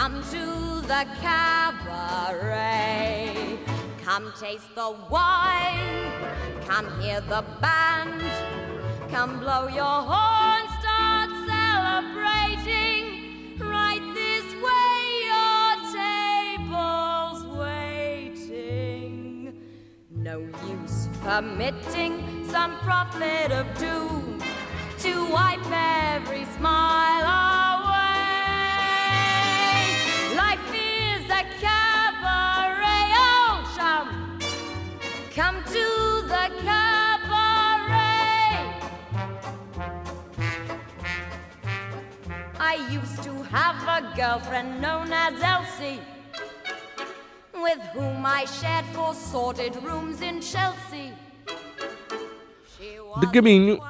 Come 0.00 0.18
to 0.30 0.46
the 0.88 1.04
cabaret. 1.20 2.56
Come 4.02 4.32
taste 4.40 4.74
the 4.74 4.96
wine. 5.10 6.10
Come 6.66 6.88
hear 7.02 7.20
the 7.20 7.44
band. 7.60 8.22
Come 9.10 9.40
blow 9.40 9.68
your 9.68 10.00
horn, 10.10 10.66
start 10.80 11.28
celebrating. 11.46 13.04
Right 13.58 14.00
this 14.14 14.46
way, 14.66 15.00
your 15.28 15.68
table's 15.92 17.42
waiting. 18.48 19.28
No 20.16 20.36
use 20.66 21.10
permitting 21.20 22.48
some 22.48 22.78
prophet 22.78 23.52
of 23.52 23.66
doom 23.78 24.40
to 25.00 25.30
wipe 25.30 25.70
every 25.70 26.46
smile 26.56 27.24
away. 27.24 27.69
Come 35.40 35.62
to 35.64 35.86
the 36.28 36.46
cabaret. 36.66 37.00
I 42.60 42.74
used 42.90 43.22
to 43.22 43.32
have 43.44 43.80
a 43.88 44.14
girlfriend 44.14 44.82
known 44.82 45.10
as 45.10 45.40
Elsie, 45.42 46.00
with 47.54 47.80
whom 47.94 48.26
I 48.26 48.44
shared 48.44 48.84
four 48.92 49.14
sordid 49.14 49.76
rooms 49.82 50.20
in 50.20 50.42
Chelsea. 50.42 51.14
De 53.18 53.26
caminho, 53.28 53.80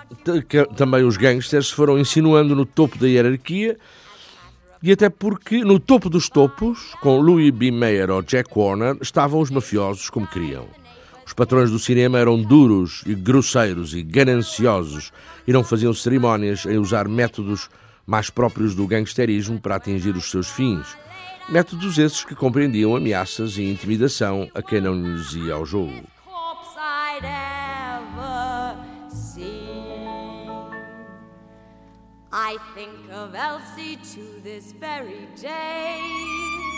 também 0.77 1.03
os 1.03 1.17
gangsters 1.17 1.67
se 1.67 1.75
foram 1.75 1.99
insinuando 1.99 2.55
no 2.55 2.65
topo 2.65 2.97
da 2.97 3.09
hierarquia 3.09 3.77
e 4.81 4.93
até 4.93 5.11
porque 5.11 5.65
no 5.65 5.81
topo 5.81 6.09
dos 6.09 6.29
topos, 6.29 6.95
com 7.03 7.19
Louis 7.19 7.51
B. 7.51 7.73
Mayer 7.73 8.09
ou 8.09 8.23
Jack 8.23 8.57
Warner, 8.57 8.99
estavam 9.01 9.41
os 9.41 9.51
mafiosos 9.51 10.09
como 10.11 10.29
queriam. 10.29 10.80
Os 11.31 11.35
patrões 11.35 11.71
do 11.71 11.79
cinema 11.79 12.19
eram 12.19 12.43
duros 12.43 13.05
e 13.07 13.15
grosseiros 13.15 13.95
e 13.95 14.03
gananciosos 14.03 15.13
e 15.47 15.53
não 15.53 15.63
faziam 15.63 15.95
cerimónias 15.95 16.67
em 16.67 16.77
usar 16.77 17.07
métodos 17.07 17.71
mais 18.05 18.29
próprios 18.29 18.75
do 18.75 18.85
gangsterismo 18.85 19.61
para 19.61 19.77
atingir 19.77 20.17
os 20.17 20.29
seus 20.29 20.49
fins. 20.49 20.99
Métodos 21.49 21.99
esses 21.99 22.25
que 22.25 22.35
compreendiam 22.35 22.97
ameaças 22.97 23.57
e 23.59 23.63
intimidação 23.63 24.51
a 24.53 24.61
quem 24.61 24.81
não 24.81 24.93
lhes 24.93 25.33
ia 25.35 25.55
ao 25.55 25.65
jogo. 25.65 26.03
I 32.33 32.59
think 32.75 32.91
of 33.13 33.37
Elsie 33.37 33.99
to 34.17 34.41
this 34.43 34.73
very 34.73 35.29
day. 35.41 36.70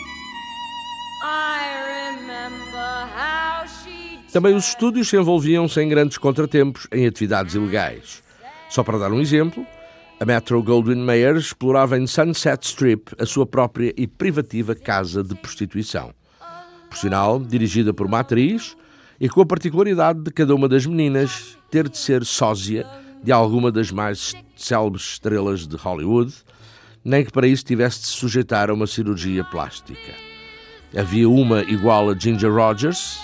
Também 4.32 4.54
os 4.54 4.68
estúdios 4.68 5.08
se 5.08 5.16
envolviam 5.16 5.68
sem 5.68 5.87
grandes 5.88 6.16
contratempos 6.16 6.88
em 6.90 7.06
atividades 7.06 7.54
ilegais. 7.54 8.22
Só 8.70 8.82
para 8.82 8.96
dar 8.96 9.12
um 9.12 9.20
exemplo, 9.20 9.66
a 10.18 10.24
Metro 10.24 10.62
Goldwyn 10.62 11.04
Mayer 11.04 11.37
explorava 11.37 11.98
em 11.98 12.06
Sunset 12.06 12.64
Strip 12.64 13.14
a 13.18 13.26
sua 13.26 13.44
própria 13.44 13.92
e 13.94 14.06
privativa 14.06 14.74
casa 14.74 15.22
de 15.22 15.35
prostituição. 15.35 16.14
Por 16.88 16.96
sinal, 16.96 17.38
dirigida 17.38 17.92
por 17.92 18.06
uma 18.06 18.20
atriz 18.20 18.74
e 19.20 19.28
com 19.28 19.42
a 19.42 19.46
particularidade 19.46 20.22
de 20.22 20.30
cada 20.30 20.54
uma 20.54 20.66
das 20.66 20.87
meninas 20.87 21.58
ter 21.70 21.87
de 21.87 21.98
ser 21.98 22.24
sósia 22.24 22.87
de 23.22 23.30
alguma 23.30 23.70
das 23.70 23.90
mais 23.90 24.35
célebres 24.56 25.02
estrelas 25.02 25.66
de 25.66 25.76
Hollywood, 25.76 26.32
nem 27.04 27.22
que 27.22 27.30
para 27.30 27.46
isso 27.46 27.64
tivesse 27.66 28.00
de 28.00 28.06
se 28.06 28.12
sujeitar 28.12 28.70
a 28.70 28.74
uma 28.74 28.87
cirurgia 28.87 29.44
plástica. 29.44 30.32
Havia 30.96 31.28
uma 31.28 31.62
igual 31.62 32.11
a 32.11 32.14
Ginger 32.18 32.52
Rogers, 32.52 33.20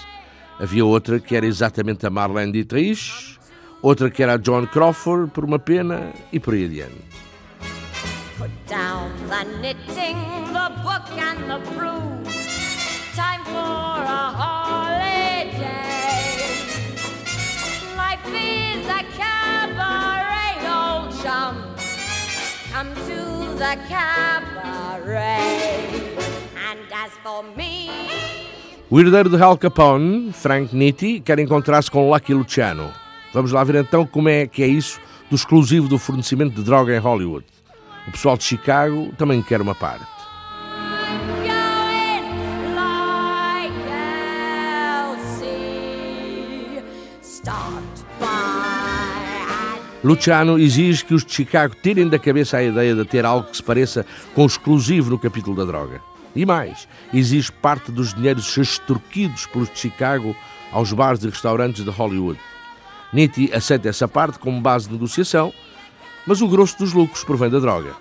havia 0.59 0.85
outra 0.85 1.20
que 1.20 1.37
era 1.37 1.46
exatamente 1.46 2.07
a 2.07 2.11
Marlene 2.11 2.52
Dietrich, 2.52 3.38
outra 3.83 4.11
que 4.11 4.22
era 4.22 4.35
a 4.35 4.38
Joan 4.42 4.66
Crawford, 4.66 5.31
por 5.31 5.44
uma 5.44 5.59
pena, 5.59 6.12
e 6.33 6.40
por 6.40 6.54
aí 6.54 6.64
adiante. 6.64 7.28
put 8.38 8.66
down 8.66 9.11
the 9.26 9.42
knitting, 9.61 10.16
the 10.52 10.70
book, 10.85 11.11
and 11.11 11.50
the 11.50 11.59
broom. 11.72 12.22
Time 13.14 13.44
for 13.44 13.98
a 14.20 14.31
holiday. 14.40 15.59
Life 17.96 18.26
is 18.33 18.87
a 18.87 19.02
cabaret, 19.18 20.59
old 20.78 21.11
chum. 21.20 21.74
Come 22.70 22.94
to 23.09 23.18
the 23.59 23.76
cabaret. 23.88 25.48
And 26.68 26.85
as 26.92 27.12
for 27.22 27.42
me, 27.57 27.88
O 28.90 29.00
herdeiro 29.00 29.31
de 29.31 29.42
Al 29.42 29.57
Capone, 29.57 30.31
Frank 30.35 30.76
Nitti, 30.76 31.18
quer 31.18 31.38
encontrar-se 31.38 31.90
com 31.90 32.11
Lucky 32.11 32.35
Luciano. 32.35 32.90
Vamos 33.33 33.52
lá 33.52 33.64
ver 33.64 33.76
então 33.76 34.04
como 34.04 34.28
é 34.28 34.46
que 34.46 34.62
é 34.62 34.66
isso 34.66 35.00
do 35.31 35.37
exclusivo 35.37 35.88
do 35.88 35.98
fornecimento 35.98 36.57
de 36.57 36.62
droga 36.62 36.94
em 36.94 36.98
Hollywood. 36.98 37.46
O 38.07 38.11
pessoal 38.11 38.37
de 38.37 38.44
Chicago 38.44 39.11
também 39.16 39.40
quer 39.40 39.62
uma 39.62 39.74
parte. 39.74 40.04
Luciano 50.04 50.59
exige 50.59 51.02
que 51.02 51.14
os 51.14 51.24
de 51.24 51.33
Chicago 51.33 51.74
tirem 51.83 52.07
da 52.07 52.18
cabeça 52.18 52.59
a 52.59 52.62
ideia 52.62 52.94
de 52.94 53.07
ter 53.07 53.24
algo 53.24 53.48
que 53.48 53.57
se 53.57 53.62
pareça 53.62 54.04
com 54.35 54.42
o 54.42 54.46
exclusivo 54.46 55.09
no 55.09 55.18
capítulo 55.18 55.57
da 55.57 55.64
droga. 55.64 56.02
E 56.38 56.46
mais, 56.46 56.87
exige 57.12 57.51
parte 57.51 57.90
dos 57.90 58.14
dinheiros 58.14 58.57
extorquidos 58.57 59.46
pelos 59.46 59.68
de 59.70 59.77
Chicago 59.77 60.37
aos 60.70 60.92
bares 60.92 61.24
e 61.24 61.29
restaurantes 61.29 61.83
de 61.83 61.90
Hollywood. 61.90 62.38
Nitti 63.12 63.53
aceita 63.53 63.88
essa 63.88 64.07
parte 64.07 64.38
como 64.38 64.61
base 64.61 64.87
de 64.87 64.92
negociação, 64.92 65.53
mas 66.24 66.40
o 66.40 66.46
grosso 66.46 66.79
dos 66.79 66.92
lucros 66.92 67.24
provém 67.24 67.51
da 67.51 67.59
droga. 67.59 67.92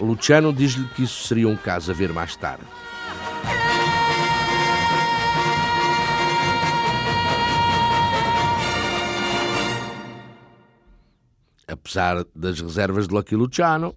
Luciano 0.00 0.52
diz-lhe 0.52 0.88
que 0.88 1.04
isso 1.04 1.28
seria 1.28 1.46
um 1.46 1.54
caso 1.54 1.92
a 1.92 1.94
ver 1.94 2.12
mais 2.12 2.34
tarde. 2.34 2.64
Apesar 11.68 12.24
das 12.34 12.60
reservas 12.60 13.06
de 13.06 13.14
Lucky 13.14 13.36
Luciano, 13.36 13.94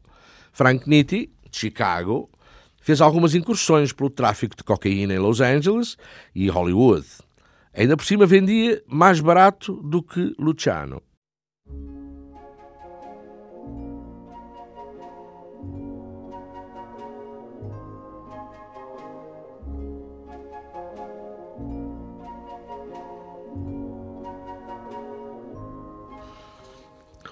Frank 0.53 0.87
Nitti, 0.87 1.31
de 1.49 1.57
Chicago, 1.57 2.29
fez 2.87 3.01
algumas 3.01 3.35
incursões 3.35 3.91
pelo 3.91 4.09
tráfico 4.09 4.55
de 4.55 4.63
cocaína 4.63 5.13
em 5.13 5.19
Los 5.19 5.41
Angeles 5.41 5.97
e 6.33 6.47
Hollywood. 6.47 7.05
Ainda 7.73 7.97
por 7.97 8.05
cima 8.05 8.25
vendia 8.25 8.81
mais 8.87 9.19
barato 9.19 9.73
do 9.83 10.01
que 10.01 10.33
Luciano. 10.39 11.01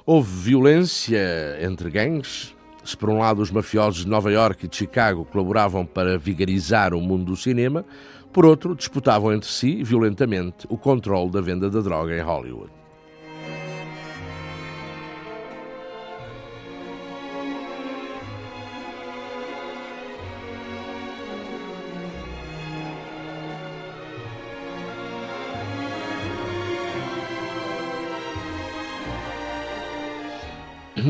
Houve 0.05 0.49
violência 0.49 1.57
entre 1.61 1.89
gangues, 1.89 2.53
Se 2.85 2.95
por 2.95 3.09
um 3.09 3.17
lado 3.17 3.41
os 3.41 3.49
mafiosos 3.49 4.05
de 4.05 4.07
Nova 4.07 4.31
York 4.31 4.65
e 4.65 4.69
de 4.69 4.75
Chicago 4.75 5.25
colaboravam 5.25 5.85
para 5.85 6.19
vigarizar 6.19 6.93
o 6.93 7.01
mundo 7.01 7.25
do 7.25 7.35
cinema, 7.35 7.83
por 8.31 8.45
outro, 8.45 8.75
disputavam 8.75 9.33
entre 9.33 9.49
si, 9.49 9.83
violentamente, 9.83 10.67
o 10.69 10.77
controle 10.77 11.31
da 11.31 11.41
venda 11.41 11.67
da 11.67 11.79
droga 11.79 12.15
em 12.15 12.21
Hollywood. 12.21 12.84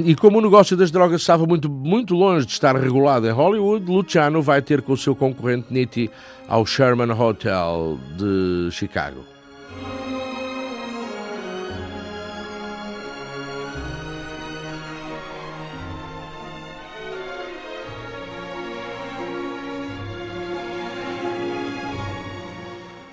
E 0.04 0.14
como 0.16 0.40
o 0.40 0.42
negócio 0.42 0.76
das 0.76 0.92
drogas 0.92 1.22
estava 1.22 1.46
muito, 1.46 1.70
muito 1.70 2.16
longe 2.16 2.46
de 2.46 2.52
estar 2.52 2.76
regulado 2.76 3.28
em 3.28 3.32
Hollywood, 3.32 3.90
Luciano 3.90 4.42
vai 4.42 4.62
ter 4.62 4.82
com 4.82 4.92
o 4.92 4.98
seu 4.98 5.16
concorrente 5.16 5.72
Nitti 5.72 6.10
ao 6.50 6.66
Sherman 6.66 7.12
Hotel 7.12 7.98
de 8.18 8.70
Chicago. 8.72 9.24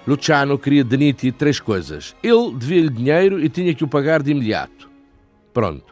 Luciano 0.05 0.59
queria 0.59 0.83
de 0.83 0.97
Nitti 0.97 1.31
três 1.31 1.61
coisas. 1.61 2.17
Ele 2.25 2.53
devia-lhe 2.57 2.91
dinheiro 2.91 3.39
e 3.39 3.49
tinha 3.49 3.73
que 3.73 3.85
o 3.85 3.89
pagar 3.89 4.21
de 4.21 4.33
imediato. 4.33 4.91
Pronto. 5.53 5.92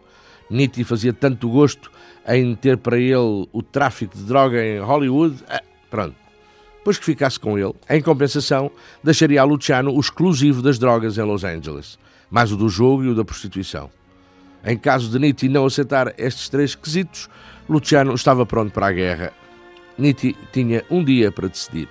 Nitti 0.50 0.82
fazia 0.84 1.12
tanto 1.12 1.48
gosto 1.48 1.90
em 2.26 2.54
ter 2.54 2.76
para 2.76 2.98
ele 2.98 3.48
o 3.52 3.62
tráfico 3.62 4.16
de 4.16 4.24
droga 4.24 4.64
em 4.64 4.80
Hollywood. 4.80 5.36
Ah, 5.48 5.62
pronto. 5.88 6.16
Depois 6.78 6.98
que 6.98 7.04
ficasse 7.04 7.38
com 7.38 7.58
ele, 7.58 7.74
em 7.88 8.02
compensação, 8.02 8.70
deixaria 9.04 9.40
a 9.40 9.44
Luciano 9.44 9.92
o 9.92 10.00
exclusivo 10.00 10.62
das 10.62 10.78
drogas 10.78 11.18
em 11.18 11.22
Los 11.22 11.44
Angeles, 11.44 11.98
mais 12.30 12.50
o 12.50 12.56
do 12.56 12.68
jogo 12.68 13.04
e 13.04 13.08
o 13.08 13.14
da 13.14 13.24
prostituição. 13.24 13.90
Em 14.64 14.76
caso 14.76 15.10
de 15.10 15.18
Nitti 15.18 15.48
não 15.48 15.66
aceitar 15.66 16.14
estes 16.18 16.48
três 16.48 16.74
quesitos, 16.74 17.28
Luciano 17.68 18.14
estava 18.14 18.44
pronto 18.44 18.72
para 18.72 18.88
a 18.88 18.92
guerra. 18.92 19.32
Nitti 19.96 20.36
tinha 20.52 20.84
um 20.90 21.04
dia 21.04 21.30
para 21.30 21.48
decidir. 21.48 21.88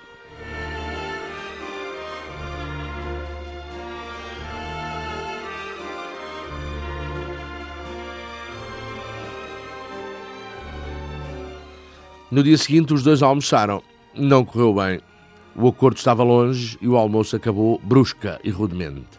No 12.30 12.44
dia 12.44 12.56
seguinte, 12.56 12.94
os 12.94 13.02
dois 13.02 13.22
almoçaram. 13.22 13.82
Não 14.14 14.44
correu 14.44 14.72
bem. 14.72 15.00
O 15.56 15.66
acordo 15.66 15.96
estava 15.96 16.22
longe 16.22 16.78
e 16.80 16.86
o 16.86 16.96
almoço 16.96 17.34
acabou 17.34 17.80
brusca 17.82 18.40
e 18.44 18.50
rudemente. 18.50 19.18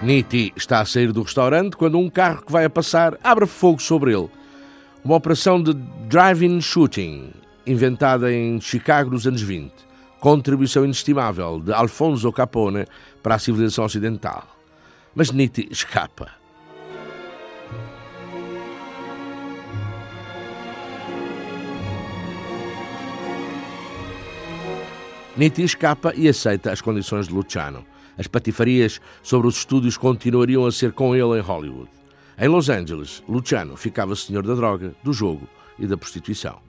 Nitti 0.00 0.52
está 0.56 0.80
a 0.80 0.86
sair 0.86 1.12
do 1.12 1.22
restaurante 1.22 1.76
quando 1.76 1.98
um 1.98 2.08
carro 2.08 2.46
que 2.46 2.52
vai 2.52 2.64
a 2.64 2.70
passar 2.70 3.18
abre 3.22 3.46
fogo 3.46 3.82
sobre 3.82 4.16
ele. 4.16 4.30
Uma 5.04 5.16
operação 5.16 5.62
de 5.62 5.74
drive-in 6.08 6.60
shooting, 6.62 7.32
inventada 7.66 8.32
em 8.32 8.58
Chicago 8.60 9.10
nos 9.10 9.26
anos 9.26 9.42
20. 9.42 9.87
Contribuição 10.20 10.84
inestimável 10.84 11.60
de 11.60 11.72
Alfonso 11.72 12.32
Capone 12.32 12.84
para 13.22 13.36
a 13.36 13.38
civilização 13.38 13.84
ocidental. 13.84 14.44
Mas 15.14 15.30
Nitti 15.30 15.68
escapa. 15.70 16.32
Nitti 25.36 25.62
escapa 25.62 26.12
e 26.16 26.28
aceita 26.28 26.72
as 26.72 26.80
condições 26.80 27.28
de 27.28 27.34
Luciano. 27.34 27.86
As 28.18 28.26
patifarias 28.26 29.00
sobre 29.22 29.46
os 29.46 29.58
estúdios 29.58 29.96
continuariam 29.96 30.66
a 30.66 30.72
ser 30.72 30.90
com 30.92 31.14
ele 31.14 31.38
em 31.38 31.40
Hollywood. 31.40 31.88
Em 32.36 32.48
Los 32.48 32.68
Angeles, 32.68 33.22
Luciano 33.28 33.76
ficava 33.76 34.16
senhor 34.16 34.44
da 34.44 34.56
droga, 34.56 34.96
do 35.04 35.12
jogo 35.12 35.48
e 35.78 35.86
da 35.86 35.96
prostituição. 35.96 36.67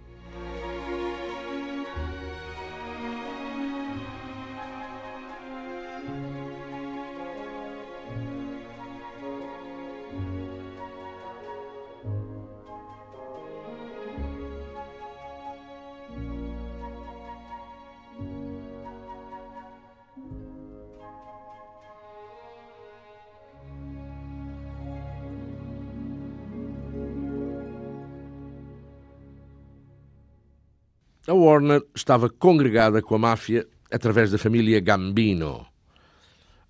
A 31.29 31.33
Warner 31.33 31.83
estava 31.93 32.27
congregada 32.27 33.03
com 33.03 33.13
a 33.13 33.19
máfia 33.19 33.67
através 33.91 34.31
da 34.31 34.39
família 34.39 34.79
Gambino. 34.79 35.63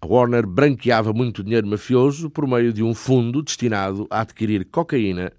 A 0.01 0.05
Warner 0.05 0.45
branqueava 0.45 1.13
muito 1.13 1.41
dinheiro 1.41 1.65
mafioso 1.65 2.29
por 2.29 2.45
meio 2.45 2.73
de 2.73 2.83
um 2.83 2.93
fundo 2.93 3.41
destinado 3.41 4.05
a 4.09 4.19
adquirir 4.19 4.65
cocaína 4.65 5.31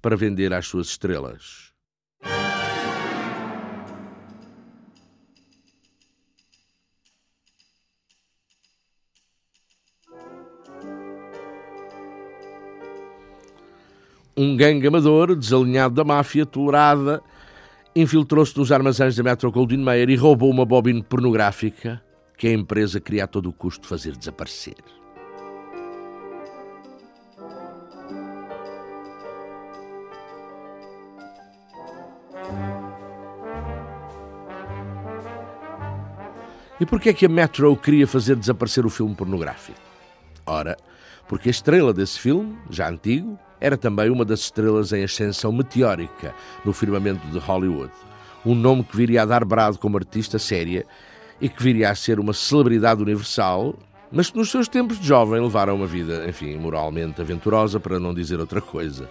para 0.00 0.16
vender 0.16 0.54
às 0.54 0.66
suas 0.66 0.86
estrelas. 0.86 1.74
Um 14.34 14.56
gangue 14.56 14.86
amador, 14.86 15.36
desalinhado 15.36 15.94
da 15.94 16.02
máfia, 16.02 16.46
tolerada, 16.46 17.22
infiltrou-se 17.96 18.56
nos 18.58 18.72
armazéns 18.72 19.14
da 19.14 19.22
Metro 19.22 19.52
Goldwyn 19.52 19.82
Mayer 19.82 20.10
e 20.10 20.16
roubou 20.16 20.50
uma 20.50 20.64
bobina 20.64 21.02
pornográfica 21.02 22.02
que 22.36 22.48
a 22.48 22.52
empresa 22.52 23.00
queria 23.00 23.24
a 23.24 23.26
todo 23.28 23.48
o 23.48 23.52
custo 23.52 23.86
fazer 23.86 24.16
desaparecer. 24.16 24.74
E 36.80 36.84
porquê 36.84 37.10
é 37.10 37.12
que 37.14 37.24
a 37.24 37.28
Metro 37.28 37.76
queria 37.76 38.06
fazer 38.06 38.34
desaparecer 38.34 38.84
o 38.84 38.90
filme 38.90 39.14
pornográfico? 39.14 39.78
Ora, 40.44 40.76
porque 41.28 41.48
a 41.48 41.50
estrela 41.52 41.92
desse 41.94 42.18
filme, 42.18 42.58
já 42.68 42.90
antigo, 42.90 43.38
era 43.64 43.78
também 43.78 44.10
uma 44.10 44.26
das 44.26 44.40
estrelas 44.40 44.92
em 44.92 45.02
ascensão 45.02 45.50
meteórica 45.50 46.34
no 46.66 46.74
firmamento 46.74 47.26
de 47.28 47.38
Hollywood. 47.38 47.90
Um 48.44 48.54
nome 48.54 48.84
que 48.84 48.94
viria 48.94 49.22
a 49.22 49.24
dar 49.24 49.42
brado 49.42 49.78
como 49.78 49.96
artista 49.96 50.38
séria 50.38 50.84
e 51.40 51.48
que 51.48 51.62
viria 51.62 51.88
a 51.88 51.94
ser 51.94 52.20
uma 52.20 52.34
celebridade 52.34 53.00
universal, 53.00 53.74
mas 54.12 54.28
que 54.28 54.36
nos 54.36 54.50
seus 54.50 54.68
tempos 54.68 55.00
de 55.00 55.06
jovem 55.06 55.40
levaram 55.40 55.76
uma 55.76 55.86
vida, 55.86 56.28
enfim, 56.28 56.58
moralmente 56.58 57.22
aventurosa, 57.22 57.80
para 57.80 57.98
não 57.98 58.12
dizer 58.12 58.38
outra 58.38 58.60
coisa. 58.60 59.08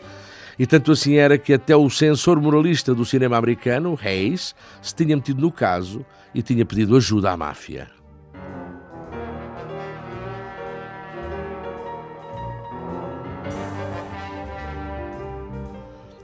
E 0.59 0.67
tanto 0.67 0.91
assim 0.91 1.15
era 1.15 1.35
que 1.35 1.53
até 1.53 1.75
o 1.75 1.89
censor 1.89 2.39
moralista 2.39 2.93
do 2.93 3.03
cinema 3.03 3.37
americano, 3.37 3.97
Hayes, 3.99 4.53
se 4.83 4.93
tinha 4.93 5.15
metido 5.15 5.41
no 5.41 5.51
caso 5.51 6.05
e 6.31 6.43
tinha 6.43 6.63
pedido 6.63 6.95
ajuda 6.95 7.31
à 7.31 7.35
máfia. 7.35 7.87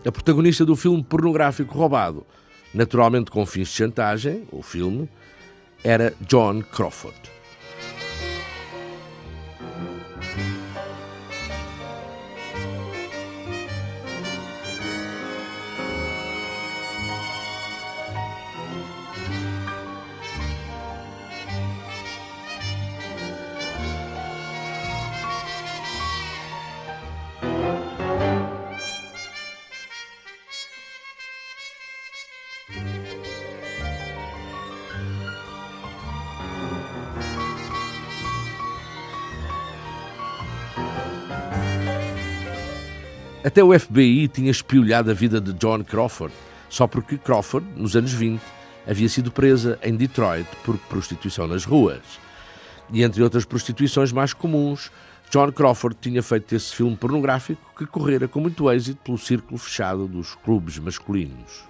A 0.06 0.12
protagonista 0.12 0.66
do 0.66 0.78
filme 0.78 1.04
pornográfico 1.04 1.78
roubado, 1.78 2.26
naturalmente 2.74 3.30
com 3.30 3.46
fins 3.46 3.68
de 3.68 3.74
chantagem, 3.74 4.48
o 4.52 4.62
filme, 4.62 5.10
era 5.84 6.14
John 6.22 6.62
Crawford. 6.62 7.39
Até 43.50 43.64
o 43.64 43.78
FBI 43.78 44.28
tinha 44.28 44.52
espiolhado 44.52 45.10
a 45.10 45.14
vida 45.16 45.42
de 45.42 45.52
John 45.54 45.84
Crawford, 45.84 46.32
só 46.70 46.86
porque 46.86 47.18
Crawford, 47.18 47.66
nos 47.76 47.96
anos 47.96 48.14
20, 48.14 48.40
havia 48.88 49.10
sido 49.10 49.32
presa 49.32 49.80
em 49.82 49.96
Detroit 49.96 50.46
por 50.64 50.78
prostituição 50.78 51.48
nas 51.48 51.66
ruas. 51.66 52.04
E 52.94 53.02
entre 53.02 53.24
outras 53.24 53.46
prostituições 53.46 54.12
mais 54.12 54.34
comuns, 54.34 54.92
John 55.32 55.52
Crawford 55.52 55.98
tinha 56.00 56.22
feito 56.22 56.54
esse 56.54 56.76
filme 56.76 56.96
pornográfico 56.96 57.60
que 57.76 57.88
correra 57.88 58.28
com 58.28 58.40
muito 58.40 58.72
êxito 58.72 59.02
pelo 59.04 59.18
círculo 59.18 59.58
fechado 59.58 60.08
dos 60.08 60.36
clubes 60.36 60.78
masculinos. 60.78 61.64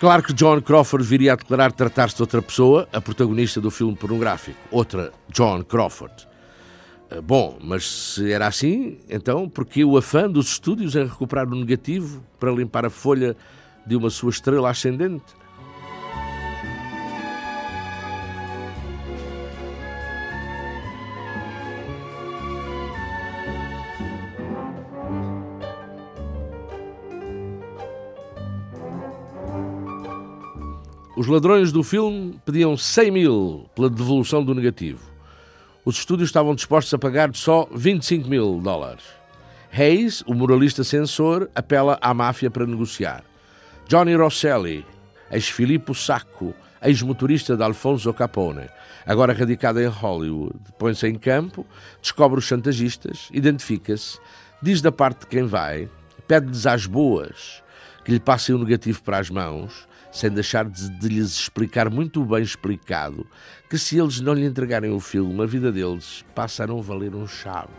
Claro 0.00 0.22
que 0.22 0.32
John 0.32 0.60
Crawford 0.60 1.04
viria 1.04 1.32
a 1.32 1.36
declarar 1.36 1.72
tratar-se 1.72 2.14
de 2.14 2.22
outra 2.22 2.40
pessoa, 2.40 2.88
a 2.92 3.00
protagonista 3.00 3.60
do 3.60 3.68
filme 3.68 3.96
pornográfico, 3.96 4.56
outra 4.70 5.12
John 5.28 5.64
Crawford. 5.64 6.14
Ah, 7.10 7.20
Bom, 7.20 7.58
mas 7.60 8.14
se 8.14 8.30
era 8.30 8.46
assim, 8.46 8.96
então 9.10 9.48
por 9.48 9.66
que 9.66 9.84
o 9.84 9.96
afã 9.96 10.30
dos 10.30 10.52
estúdios 10.52 10.94
em 10.94 11.04
recuperar 11.04 11.48
o 11.48 11.54
negativo 11.56 12.22
para 12.38 12.52
limpar 12.52 12.86
a 12.86 12.90
folha 12.90 13.36
de 13.84 13.96
uma 13.96 14.08
sua 14.08 14.30
estrela 14.30 14.70
ascendente? 14.70 15.24
Os 31.18 31.26
ladrões 31.26 31.72
do 31.72 31.82
filme 31.82 32.38
pediam 32.46 32.76
100 32.76 33.10
mil 33.10 33.68
pela 33.74 33.90
devolução 33.90 34.44
do 34.44 34.54
negativo. 34.54 35.00
Os 35.84 35.98
estúdios 35.98 36.28
estavam 36.28 36.54
dispostos 36.54 36.94
a 36.94 36.98
pagar 36.98 37.34
só 37.34 37.68
25 37.74 38.28
mil 38.28 38.60
dólares. 38.60 39.02
Hayes, 39.76 40.22
o 40.28 40.32
moralista 40.32 40.84
censor, 40.84 41.50
apela 41.56 41.98
à 42.00 42.14
máfia 42.14 42.52
para 42.52 42.64
negociar. 42.64 43.24
Johnny 43.88 44.14
Rosselli, 44.14 44.86
ex-Filippo 45.28 45.92
Sacco, 45.92 46.54
ex-motorista 46.80 47.56
de 47.56 47.64
Alfonso 47.64 48.14
Capone, 48.14 48.68
agora 49.04 49.32
radicado 49.32 49.80
em 49.80 49.88
Hollywood, 49.88 50.54
põe-se 50.78 51.08
em 51.08 51.16
campo, 51.16 51.66
descobre 52.00 52.38
os 52.38 52.44
chantagistas, 52.44 53.28
identifica-se, 53.32 54.20
diz 54.62 54.80
da 54.80 54.92
parte 54.92 55.22
de 55.22 55.26
quem 55.26 55.42
vai, 55.42 55.88
pede-lhes 56.28 56.64
às 56.64 56.86
boas 56.86 57.60
que 58.04 58.12
lhe 58.12 58.20
passem 58.20 58.54
o 58.54 58.58
negativo 58.58 59.02
para 59.02 59.18
as 59.18 59.28
mãos, 59.28 59.87
sem 60.10 60.30
deixar 60.30 60.68
de, 60.68 60.88
de 60.88 61.08
lhes 61.08 61.32
explicar 61.32 61.90
muito 61.90 62.24
bem 62.24 62.42
explicado 62.42 63.26
que 63.68 63.78
se 63.78 63.98
eles 63.98 64.20
não 64.20 64.34
lhe 64.34 64.46
entregarem 64.46 64.90
o 64.90 65.00
filme, 65.00 65.42
a 65.42 65.46
vida 65.46 65.70
deles 65.70 66.24
passa 66.34 66.64
a 66.64 66.66
não 66.66 66.80
valer 66.82 67.14
um 67.14 67.26
chavo. 67.26 67.70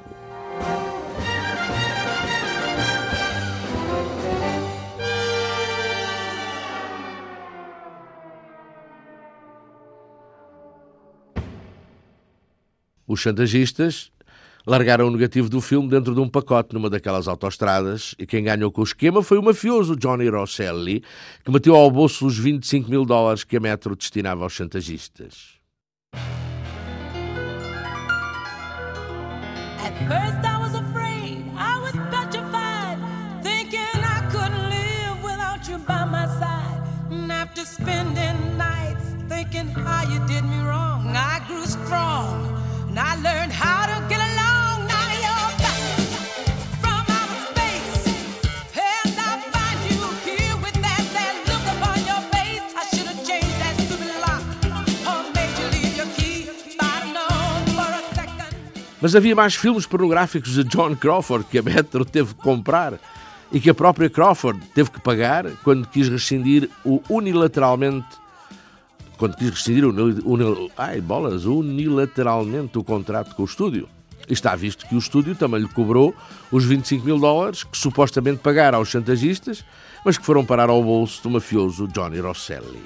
Os 13.07 13.21
chantagistas 13.21 14.11
largaram 14.65 15.07
o 15.07 15.11
negativo 15.11 15.49
do 15.49 15.61
filme 15.61 15.89
dentro 15.89 16.13
de 16.13 16.19
um 16.19 16.29
pacote 16.29 16.73
numa 16.73 16.89
daquelas 16.89 17.27
autoestradas 17.27 18.15
e 18.19 18.25
quem 18.25 18.43
ganhou 18.43 18.71
com 18.71 18.81
o 18.81 18.83
esquema 18.83 19.23
foi 19.23 19.37
o 19.37 19.43
mafioso 19.43 19.95
Johnny 19.95 20.29
Rosselli, 20.29 21.03
que 21.43 21.51
meteu 21.51 21.75
ao 21.75 21.89
bolso 21.89 22.25
os 22.25 22.37
25 22.37 22.89
mil 22.89 23.05
dólares 23.05 23.43
que 23.43 23.57
a 23.57 23.59
Metro 23.59 23.95
destinava 23.95 24.43
aos 24.43 24.53
chantagistas. 24.53 25.59
At 29.81 29.97
first 30.07 30.45
I 30.45 30.58
Mas 59.01 59.15
havia 59.15 59.35
mais 59.35 59.55
filmes 59.55 59.85
pornográficos 59.85 60.53
de 60.53 60.63
John 60.65 60.95
Crawford 60.95 61.45
que 61.49 61.57
a 61.57 61.62
Metro 61.62 62.03
teve 62.03 62.33
que 62.33 62.41
comprar 62.41 62.99
e 63.51 63.59
que 63.59 63.69
a 63.69 63.73
própria 63.73 64.09
Crawford 64.09 64.59
teve 64.75 64.91
que 64.91 64.99
pagar 64.99 65.49
quando 65.63 65.88
quis 65.88 66.07
rescindir 66.09 66.69
o 66.83 67.01
unilateralmente 67.09 68.05
quando 69.17 69.35
quis 69.35 69.49
rescindir 69.49 69.85
uni- 69.85 70.21
uni- 70.23 70.71
ai, 70.77 71.01
bolas, 71.01 71.45
unilateralmente 71.45 72.77
o 72.77 72.83
contrato 72.83 73.35
com 73.35 73.41
o 73.41 73.45
estúdio. 73.45 73.88
E 74.29 74.33
está 74.33 74.55
visto 74.55 74.85
que 74.88 74.95
o 74.95 74.97
estúdio 74.97 75.35
também 75.35 75.59
lhe 75.62 75.67
cobrou 75.67 76.15
os 76.51 76.63
25 76.63 77.05
mil 77.05 77.19
dólares 77.19 77.63
que 77.63 77.77
supostamente 77.77 78.38
pagara 78.39 78.77
aos 78.77 78.88
chantagistas, 78.89 79.65
mas 80.05 80.17
que 80.17 80.25
foram 80.25 80.45
parar 80.45 80.69
ao 80.69 80.81
bolso 80.83 81.21
do 81.23 81.31
mafioso 81.31 81.88
Johnny 81.88 82.19
Rosselli. 82.19 82.79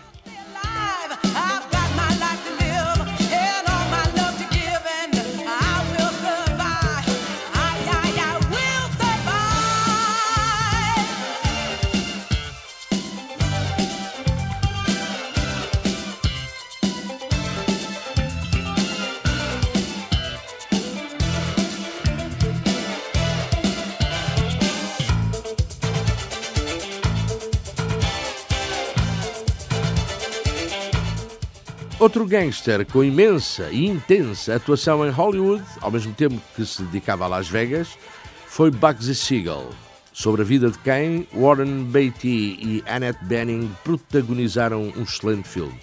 Outro 32.04 32.26
gangster 32.26 32.86
com 32.86 33.02
imensa 33.02 33.70
e 33.72 33.86
intensa 33.88 34.58
atuação 34.58 35.08
em 35.08 35.10
Hollywood, 35.10 35.64
ao 35.80 35.90
mesmo 35.90 36.14
tempo 36.14 36.36
que 36.54 36.66
se 36.66 36.84
dedicava 36.84 37.24
a 37.24 37.30
Las 37.30 37.48
Vegas, 37.48 37.98
foi 38.46 38.70
Bugsy 38.70 39.16
Siegel, 39.16 39.70
sobre 40.12 40.42
a 40.42 40.44
vida 40.44 40.70
de 40.70 40.78
quem 40.80 41.26
Warren 41.34 41.86
Beatty 41.86 42.58
e 42.60 42.84
Annette 42.86 43.24
Bening 43.24 43.72
protagonizaram 43.86 44.92
um 44.98 45.04
excelente 45.04 45.48
filme. 45.48 45.80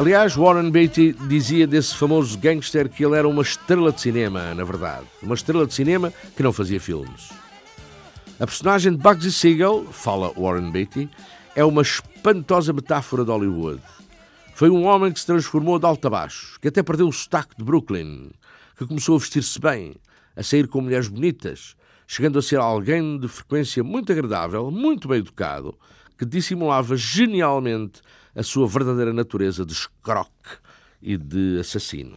Aliás, 0.00 0.34
Warren 0.34 0.70
Beatty 0.70 1.12
dizia 1.28 1.66
desse 1.66 1.94
famoso 1.94 2.38
gangster 2.38 2.88
que 2.88 3.04
ele 3.04 3.16
era 3.16 3.28
uma 3.28 3.42
estrela 3.42 3.92
de 3.92 4.00
cinema, 4.00 4.54
na 4.54 4.64
verdade. 4.64 5.04
Uma 5.22 5.34
estrela 5.34 5.66
de 5.66 5.74
cinema 5.74 6.10
que 6.34 6.42
não 6.42 6.54
fazia 6.54 6.80
filmes. 6.80 7.28
A 8.40 8.46
personagem 8.46 8.92
de 8.92 8.98
Bugsy 8.98 9.30
Siegel, 9.30 9.84
fala 9.92 10.32
Warren 10.38 10.70
Beatty, 10.70 11.06
é 11.54 11.62
uma 11.62 11.82
espantosa 11.82 12.72
metáfora 12.72 13.26
de 13.26 13.30
Hollywood. 13.30 13.82
Foi 14.54 14.70
um 14.70 14.86
homem 14.86 15.12
que 15.12 15.20
se 15.20 15.26
transformou 15.26 15.78
de 15.78 15.84
alto 15.84 16.06
a 16.06 16.10
baixo, 16.10 16.58
que 16.62 16.68
até 16.68 16.82
perdeu 16.82 17.06
o 17.06 17.12
sotaque 17.12 17.54
de 17.58 17.62
Brooklyn, 17.62 18.30
que 18.78 18.86
começou 18.86 19.16
a 19.16 19.18
vestir-se 19.18 19.60
bem, 19.60 19.96
a 20.34 20.42
sair 20.42 20.66
com 20.66 20.80
mulheres 20.80 21.08
bonitas, 21.08 21.76
chegando 22.06 22.38
a 22.38 22.42
ser 22.42 22.56
alguém 22.56 23.18
de 23.18 23.28
frequência 23.28 23.84
muito 23.84 24.10
agradável, 24.10 24.70
muito 24.70 25.08
bem 25.08 25.18
educado, 25.18 25.78
que 26.16 26.24
dissimulava 26.24 26.96
genialmente 26.96 28.00
a 28.40 28.42
sua 28.42 28.66
verdadeira 28.66 29.12
natureza 29.12 29.66
de 29.66 29.74
escroque 29.74 30.56
e 31.02 31.18
de 31.18 31.58
assassino. 31.60 32.16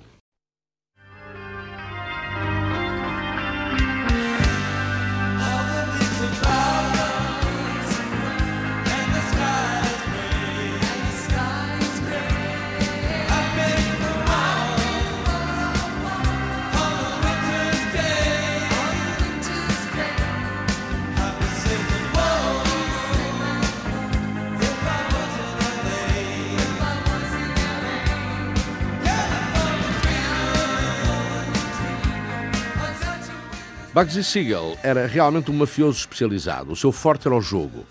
Bugsy 33.93 34.23
Siegel 34.23 34.75
era 34.81 35.05
realmente 35.05 35.51
um 35.51 35.53
mafioso 35.53 35.99
especializado. 35.99 36.71
O 36.71 36.75
seu 36.75 36.91
forte 36.91 37.27
era 37.27 37.35
o 37.35 37.41
jogo. 37.41 37.85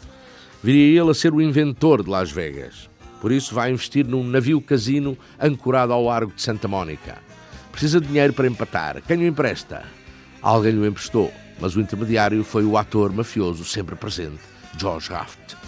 Viria 0.61 1.01
ele 1.01 1.11
a 1.13 1.15
ser 1.15 1.33
o 1.33 1.41
inventor 1.41 2.03
de 2.03 2.11
Las 2.11 2.33
Vegas. 2.33 2.91
Por 3.21 3.31
isso 3.31 3.55
vai 3.55 3.71
investir 3.71 4.05
num 4.05 4.25
navio 4.25 4.61
casino 4.61 5.17
ancorado 5.41 5.93
ao 5.93 6.05
largo 6.05 6.33
de 6.33 6.43
Santa 6.43 6.67
Mónica. 6.67 7.19
Precisa 7.71 8.01
de 8.01 8.09
dinheiro 8.09 8.33
para 8.33 8.49
empatar. 8.49 9.01
Quem 9.07 9.19
o 9.19 9.27
empresta? 9.29 9.85
Alguém 10.43 10.73
lhe 10.73 10.89
emprestou, 10.89 11.33
mas 11.61 11.77
o 11.77 11.81
intermediário 11.81 12.43
foi 12.43 12.65
o 12.65 12.77
ator 12.77 13.13
mafioso 13.13 13.65
sempre 13.65 13.95
presente, 13.95 14.41
George 14.77 15.09
Raft. 15.09 15.62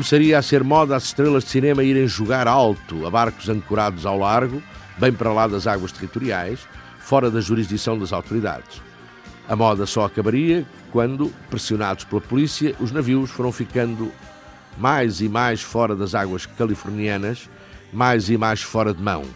Começaria 0.00 0.38
a 0.38 0.42
ser 0.42 0.64
moda 0.64 0.96
as 0.96 1.04
estrelas 1.04 1.44
de 1.44 1.50
cinema 1.50 1.84
irem 1.84 2.08
jogar 2.08 2.48
alto 2.48 3.06
a 3.06 3.10
barcos 3.10 3.50
ancorados 3.50 4.06
ao 4.06 4.18
largo, 4.18 4.62
bem 4.96 5.12
para 5.12 5.30
lá 5.30 5.46
das 5.46 5.66
águas 5.66 5.92
territoriais, 5.92 6.60
fora 6.98 7.30
da 7.30 7.38
jurisdição 7.38 7.98
das 7.98 8.10
autoridades. 8.10 8.80
A 9.46 9.54
moda 9.54 9.84
só 9.84 10.06
acabaria 10.06 10.66
quando, 10.90 11.30
pressionados 11.50 12.04
pela 12.04 12.22
polícia, 12.22 12.74
os 12.80 12.90
navios 12.90 13.30
foram 13.30 13.52
ficando 13.52 14.10
mais 14.78 15.20
e 15.20 15.28
mais 15.28 15.60
fora 15.60 15.94
das 15.94 16.14
águas 16.14 16.46
californianas, 16.46 17.50
mais 17.92 18.30
e 18.30 18.38
mais 18.38 18.62
fora 18.62 18.94
de 18.94 19.02
mão. 19.02 19.26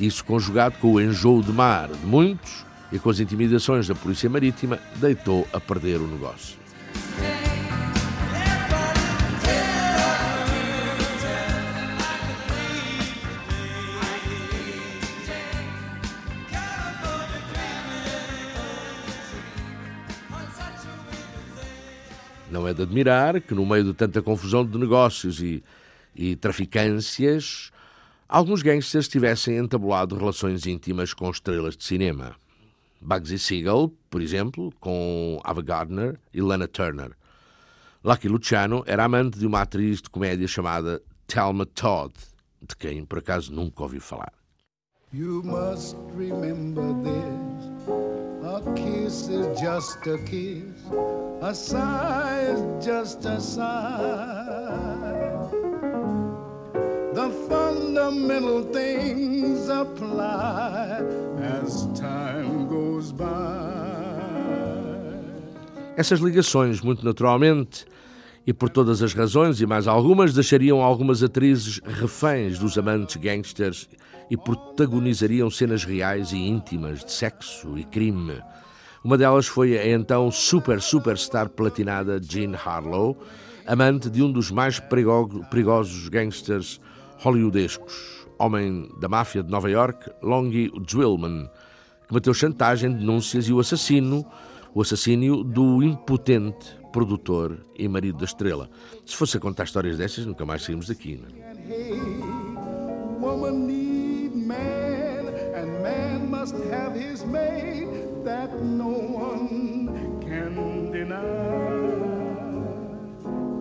Isso 0.00 0.24
conjugado 0.24 0.78
com 0.80 0.94
o 0.94 1.00
enjoo 1.00 1.44
de 1.44 1.52
mar 1.52 1.90
de 1.90 2.06
muitos 2.06 2.66
e 2.90 2.98
com 2.98 3.08
as 3.08 3.20
intimidações 3.20 3.86
da 3.86 3.94
Polícia 3.94 4.28
Marítima, 4.28 4.80
deitou 4.96 5.46
a 5.52 5.60
perder 5.60 6.00
o 6.00 6.08
negócio. 6.08 6.58
É 22.70 22.74
de 22.74 22.82
admirar 22.82 23.40
que, 23.40 23.54
no 23.54 23.66
meio 23.66 23.84
de 23.84 23.94
tanta 23.94 24.22
confusão 24.22 24.64
de 24.64 24.78
negócios 24.78 25.40
e, 25.42 25.62
e 26.14 26.36
traficâncias, 26.36 27.70
alguns 28.28 28.62
gangsters 28.62 29.08
tivessem 29.08 29.56
entabulado 29.56 30.16
relações 30.16 30.66
íntimas 30.66 31.12
com 31.12 31.30
estrelas 31.30 31.76
de 31.76 31.84
cinema. 31.84 32.34
Bugsy 33.00 33.38
Siegel, 33.38 33.92
por 34.10 34.20
exemplo, 34.20 34.72
com 34.78 35.40
Ava 35.42 35.62
Gardner 35.62 36.18
e 36.32 36.40
Lana 36.40 36.68
Turner. 36.68 37.12
Lucky 38.02 38.28
Luciano 38.28 38.82
era 38.86 39.04
amante 39.04 39.38
de 39.38 39.46
uma 39.46 39.62
atriz 39.62 40.00
de 40.00 40.08
comédia 40.08 40.48
chamada 40.48 41.02
Thelma 41.26 41.66
Todd, 41.66 42.14
de 42.60 42.76
quem 42.76 43.04
por 43.04 43.18
acaso 43.18 43.52
nunca 43.52 43.82
ouvi 43.82 44.00
falar. 44.00 44.32
You 45.12 45.42
must 45.42 45.96
remember 46.16 46.94
this. 47.02 47.59
A 48.50 48.60
kiss 48.74 49.28
is 49.28 49.46
just 49.60 50.04
a 50.08 50.18
kiss. 50.24 50.64
A 51.40 51.54
sigh 51.54 52.40
is 52.50 52.84
just 52.84 53.24
a 53.24 53.40
sigh. 53.40 54.74
The 57.14 57.30
fundamental 57.48 58.64
things 58.72 59.68
apply 59.68 61.00
as 61.40 61.86
time 61.94 62.66
goes 62.66 63.12
by. 63.12 63.28
Essas 65.96 66.18
ligações, 66.18 66.80
muito 66.80 67.04
naturalmente, 67.04 67.84
e 68.44 68.52
por 68.52 68.68
todas 68.68 69.00
as 69.00 69.14
razões 69.14 69.60
e 69.60 69.66
mais 69.66 69.86
algumas, 69.86 70.34
deixariam 70.34 70.82
algumas 70.82 71.22
atrizes 71.22 71.80
reféns 71.84 72.58
dos 72.58 72.76
amantes 72.76 73.14
gangsters 73.14 73.88
e 74.30 74.36
protagonizariam 74.36 75.50
cenas 75.50 75.84
reais 75.84 76.32
e 76.32 76.38
íntimas 76.38 77.04
de 77.04 77.10
sexo 77.10 77.76
e 77.76 77.84
crime. 77.84 78.40
Uma 79.02 79.18
delas 79.18 79.46
foi 79.46 79.76
a 79.76 79.88
então 79.88 80.30
super 80.30 80.80
superstar 80.80 81.48
platinada 81.48 82.20
Jean 82.22 82.54
Harlow, 82.54 83.16
amante 83.66 84.08
de 84.08 84.22
um 84.22 84.30
dos 84.30 84.50
mais 84.50 84.78
perigo 84.78 85.44
perigosos 85.50 86.08
gangsters 86.08 86.80
hollywoodescos, 87.18 88.26
homem 88.38 88.88
da 89.00 89.08
máfia 89.08 89.42
de 89.42 89.50
Nova 89.50 89.70
York, 89.70 90.10
Longy 90.22 90.70
Zwillman, 90.88 91.48
que 92.06 92.14
bateu 92.14 92.32
chantagem, 92.32 92.92
denúncias 92.92 93.48
e 93.48 93.52
o 93.52 93.58
assassino, 93.58 94.24
o 94.74 94.82
assassínio 94.82 95.42
do 95.42 95.82
impotente 95.82 96.78
produtor 96.92 97.64
e 97.78 97.88
marido 97.88 98.18
da 98.18 98.24
estrela. 98.24 98.68
Se 99.06 99.16
fosse 99.16 99.36
a 99.36 99.40
contar 99.40 99.64
histórias 99.64 99.96
dessas, 99.98 100.26
nunca 100.26 100.44
mais 100.44 100.62
saímos 100.62 100.88
daqui. 100.88 101.20
Não? 101.20 101.28
Man, 104.50 105.22
and 105.54 105.68
man 105.82 106.30
must 106.30 106.56
have 106.70 106.92
his 106.94 107.24
mate 107.24 107.88
that 108.24 108.50
no 108.62 108.90
one 108.90 110.20
can 110.20 110.54
deny. 110.90 112.00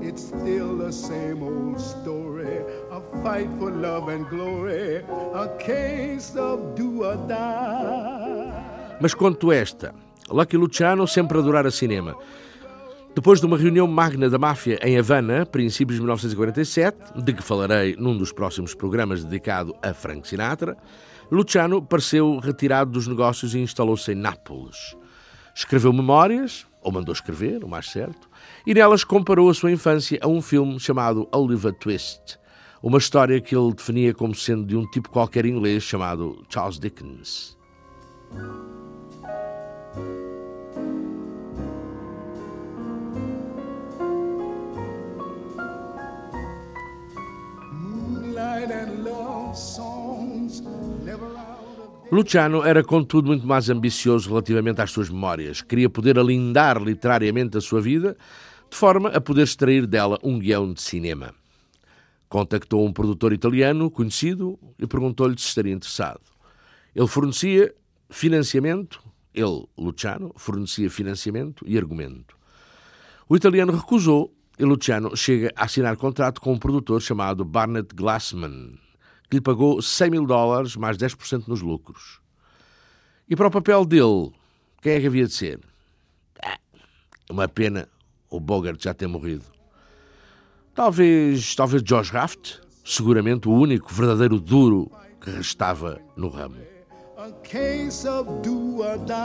It's 0.02 0.24
still 0.34 0.78
the 0.78 0.92
same 0.92 1.44
old 1.44 1.80
story, 1.80 2.58
a 2.90 3.00
fight 3.22 3.50
for 3.60 3.72
love 3.72 4.10
and 4.10 4.28
glory, 4.30 5.06
a 5.46 5.48
case 5.60 6.36
of 6.36 6.76
do 6.76 7.04
or 7.04 7.18
die. 7.28 8.98
Mas 9.00 9.14
quanto 9.14 9.52
esta, 9.52 9.94
Lucky 10.32 10.58
Luciano 10.58 11.06
sempre 11.06 11.40
adorara 11.40 11.72
cinema. 11.72 12.16
Depois 13.20 13.42
de 13.42 13.46
uma 13.46 13.58
reunião 13.58 13.86
magna 13.86 14.30
da 14.30 14.38
máfia 14.38 14.80
em 14.82 14.98
Havana, 14.98 15.46
princípios 15.46 15.98
de 15.98 16.02
1947, 16.02 17.22
de 17.22 17.34
que 17.34 17.44
falarei 17.44 17.94
num 17.98 18.18
dos 18.18 18.32
próximos 18.32 18.74
programas 18.74 19.26
dedicado 19.26 19.76
a 19.84 19.94
Frank 19.94 20.26
Sinatra, 20.26 20.78
Luciano 21.30 21.82
pareceu 21.82 22.40
retirado 22.40 22.92
dos 22.92 23.08
negócios 23.08 23.54
e 23.54 23.60
instalou-se 23.60 24.10
em 24.10 24.16
Nápoles. 24.16 24.96
Escreveu 25.54 25.92
memórias, 25.92 26.66
ou 26.82 26.94
mandou 26.94 27.12
escrever, 27.12 27.62
o 27.62 27.68
mais 27.68 27.90
certo, 27.90 28.30
e 28.66 28.74
nelas 28.74 29.04
comparou 29.04 29.50
a 29.50 29.54
sua 29.54 29.70
infância 29.70 30.18
a 30.22 30.28
um 30.30 30.42
filme 30.42 30.80
chamado 30.80 31.28
Oliver 31.34 31.74
Twist, 31.74 32.40
uma 32.82 33.00
história 33.00 33.42
que 33.42 33.54
ele 33.54 33.74
definia 33.74 34.14
como 34.14 34.34
sendo 34.34 34.66
de 34.66 34.78
um 34.78 34.90
tipo 34.90 35.10
qualquer 35.10 35.46
inglês 35.46 35.84
chamado 35.84 36.42
Charles 36.48 36.80
Dickens. 36.80 37.58
Luciano 52.12 52.64
era, 52.64 52.84
contudo, 52.84 53.28
muito 53.28 53.46
mais 53.46 53.70
ambicioso 53.70 54.30
relativamente 54.30 54.82
às 54.82 54.92
suas 54.92 55.10
memórias. 55.10 55.62
Queria 55.62 55.90
poder 55.90 56.18
alindar 56.18 56.82
literariamente 56.82 57.58
a 57.58 57.62
sua 57.62 57.80
vida, 57.80 58.18
de 58.70 58.76
forma 58.76 59.10
a 59.10 59.22
poder 59.22 59.44
extrair 59.44 59.86
dela 59.86 60.18
um 60.24 60.40
guião 60.40 60.74
de 60.74 60.82
cinema. 60.82 61.34
Contactou 62.28 62.86
um 62.86 62.92
produtor 62.92 63.32
italiano 63.32 63.92
conhecido 63.92 64.58
e 64.80 64.88
perguntou-lhe 64.88 65.38
se 65.38 65.48
estaria 65.48 65.74
interessado. 65.74 66.22
Ele 66.96 67.08
fornecia 67.08 67.74
financiamento, 68.10 69.02
ele, 69.34 69.68
Luciano, 69.78 70.32
fornecia 70.36 70.90
financiamento 70.90 71.64
e 71.68 71.78
argumento. 71.78 72.36
O 73.28 73.36
italiano 73.36 73.72
recusou 73.72 74.34
e 74.60 74.66
Luciano 74.66 75.16
chega 75.16 75.52
a 75.56 75.64
assinar 75.64 75.96
contrato 75.96 76.42
com 76.42 76.52
um 76.52 76.60
produtor 76.60 77.02
chamado 77.02 77.46
Barnett 77.46 77.96
Glassman, 77.96 78.78
que 79.30 79.38
lhe 79.38 79.42
pagou 79.42 79.82
100 79.82 80.12
mil 80.12 80.26
dólares 80.26 80.76
mais 80.76 80.98
10% 80.98 81.48
nos 81.48 81.62
lucros. 81.62 82.20
E 83.30 83.38
para 83.38 83.48
o 83.48 83.52
papel 83.52 83.86
dele, 83.86 84.34
quem 84.82 84.94
é 84.94 85.00
que 85.00 85.08
havia 85.08 85.26
de 85.28 85.34
ser? 85.34 85.62
Ah, 86.44 86.60
uma 87.30 87.48
pena 87.48 87.88
o 88.30 88.38
Bogart 88.40 88.84
já 88.84 88.94
ter 88.94 89.08
morrido. 89.08 89.46
Talvez, 90.76 91.56
talvez 91.56 91.82
George 91.86 92.12
Raft, 92.12 92.58
seguramente 92.84 93.48
o 93.48 93.54
único 93.54 93.94
verdadeiro 93.94 94.40
duro 94.40 94.92
que 95.22 95.30
restava 95.32 96.02
no 96.18 96.28
ramo. 96.28 96.58
a 97.18 97.32
case 97.44 98.08
of 98.08 98.42
do 98.42 98.82
or 98.82 98.98
die. 98.98 99.20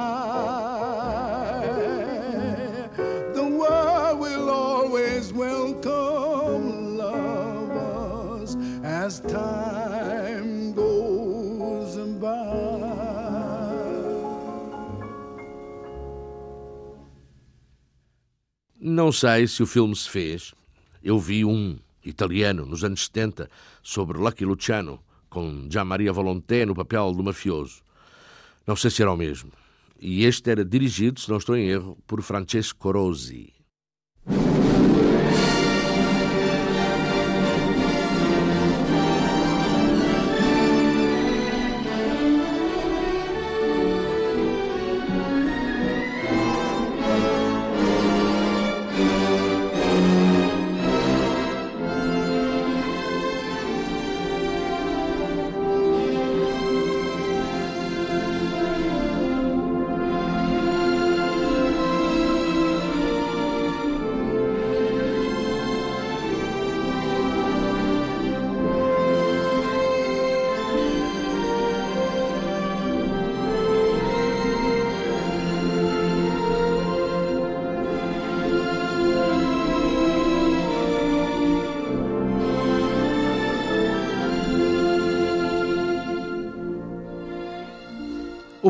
as 9.14 9.20
time 9.20 10.72
goes 10.72 11.96
by. 12.18 12.34
Não 18.80 19.12
sei 19.12 19.46
se 19.46 19.62
o 19.62 19.66
filme 19.66 19.94
se 19.94 20.08
fez. 20.08 20.52
Eu 21.02 21.18
vi 21.18 21.44
um 21.44 21.78
italiano 22.04 22.66
nos 22.66 22.82
anos 22.82 23.04
70 23.04 23.48
sobre 23.82 24.18
Lucky 24.18 24.44
Luciano 24.44 25.00
com 25.30 25.68
Gian 25.70 25.84
Maria 25.84 26.12
Volonté 26.12 26.66
no 26.66 26.74
papel 26.74 27.12
do 27.12 27.22
mafioso. 27.22 27.82
Não 28.66 28.76
sei 28.76 28.90
se 28.90 29.02
era 29.02 29.12
o 29.12 29.16
mesmo. 29.16 29.52
E 30.00 30.24
este 30.24 30.50
era 30.50 30.64
dirigido, 30.64 31.20
se 31.20 31.30
não 31.30 31.38
estou 31.38 31.56
em 31.56 31.68
erro, 31.68 31.96
por 32.06 32.20
Francesco 32.20 32.90
Rosi. 32.90 33.53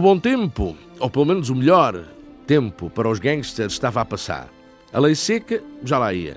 Bom 0.05 0.19
tempo, 0.19 0.77
ou 1.01 1.09
pelo 1.09 1.25
menos 1.25 1.49
o 1.49 1.55
melhor 1.55 2.05
tempo 2.47 2.91
para 2.91 3.09
os 3.09 3.19
gangsters 3.19 3.73
estava 3.73 4.03
a 4.03 4.05
passar. 4.05 4.51
A 4.93 5.01
lei 5.01 5.15
seca 5.15 5.63
já 5.83 5.97
lá 5.97 6.13
ia. 6.13 6.37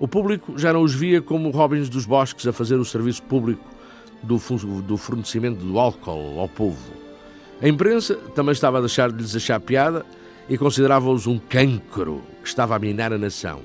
O 0.00 0.08
público 0.08 0.56
já 0.56 0.72
não 0.72 0.80
os 0.80 0.94
via 0.94 1.20
como 1.20 1.50
Robins 1.50 1.90
dos 1.90 2.06
Bosques 2.06 2.46
a 2.46 2.54
fazer 2.54 2.76
o 2.76 2.86
serviço 2.86 3.22
público 3.24 3.62
do, 4.22 4.38
do 4.80 4.96
fornecimento 4.96 5.62
do 5.62 5.78
álcool 5.78 6.40
ao 6.40 6.48
povo. 6.48 6.90
A 7.60 7.68
imprensa 7.68 8.14
também 8.34 8.52
estava 8.52 8.78
a 8.78 8.80
deixar 8.80 9.12
de 9.12 9.18
lhes 9.18 9.36
achar 9.36 9.60
piada 9.60 10.02
e 10.48 10.56
considerava-os 10.56 11.26
um 11.26 11.38
cancro 11.38 12.22
que 12.42 12.48
estava 12.48 12.76
a 12.76 12.78
minar 12.78 13.12
a 13.12 13.18
nação. 13.18 13.60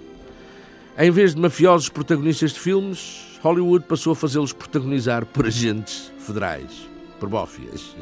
Em 0.98 1.10
vez 1.10 1.34
de 1.34 1.40
mafiosos 1.40 1.88
protagonistas 1.88 2.52
de 2.52 2.60
filmes, 2.60 3.40
Hollywood 3.42 3.86
passou 3.86 4.12
a 4.12 4.16
fazê-los 4.16 4.52
protagonizar 4.52 5.26
por 5.26 5.46
agentes 5.46 6.12
federais, 6.20 6.90
por 7.22 7.30
bófias. 7.30 7.96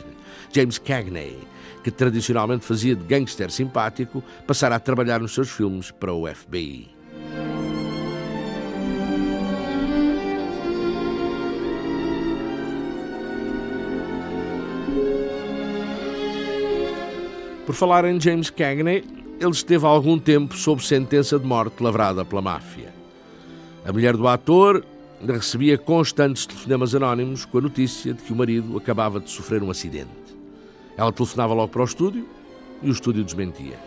James 0.55 0.79
Cagney, 0.79 1.37
que 1.83 1.91
tradicionalmente 1.91 2.65
fazia 2.65 2.95
de 2.95 3.03
gangster 3.03 3.51
simpático, 3.51 4.23
passara 4.47 4.77
a 4.77 4.79
trabalhar 4.79 5.19
nos 5.19 5.33
seus 5.33 5.49
filmes 5.49 5.91
para 5.91 6.13
o 6.13 6.25
FBI. 6.25 6.87
Por 17.65 17.75
falar 17.75 18.05
em 18.05 18.19
James 18.19 18.49
Cagney, 18.49 19.03
ele 19.39 19.51
esteve 19.51 19.85
há 19.85 19.89
algum 19.89 20.17
tempo 20.17 20.55
sob 20.57 20.83
sentença 20.83 21.37
de 21.37 21.45
morte 21.45 21.83
lavrada 21.83 22.23
pela 22.23 22.41
máfia. 22.41 22.91
A 23.85 23.91
mulher 23.91 24.15
do 24.15 24.27
ator 24.27 24.83
recebia 25.27 25.77
constantes 25.77 26.45
telefonemas 26.45 26.95
anónimos 26.95 27.45
com 27.45 27.57
a 27.57 27.61
notícia 27.61 28.13
de 28.13 28.21
que 28.23 28.31
o 28.31 28.35
marido 28.35 28.77
acabava 28.77 29.19
de 29.19 29.29
sofrer 29.29 29.61
um 29.61 29.69
acidente. 29.69 30.09
Ela 30.97 31.11
telefonava 31.11 31.53
logo 31.53 31.69
para 31.69 31.81
o 31.81 31.85
estúdio 31.85 32.27
e 32.81 32.89
o 32.89 32.91
estúdio 32.91 33.23
desmentia. 33.23 33.79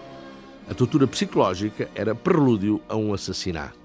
A 0.69 0.75
tortura 0.75 1.07
psicológica 1.07 1.91
era 1.95 2.15
prelúdio 2.15 2.81
a 2.89 2.97
um 2.97 3.13
assassinato. 3.13 3.82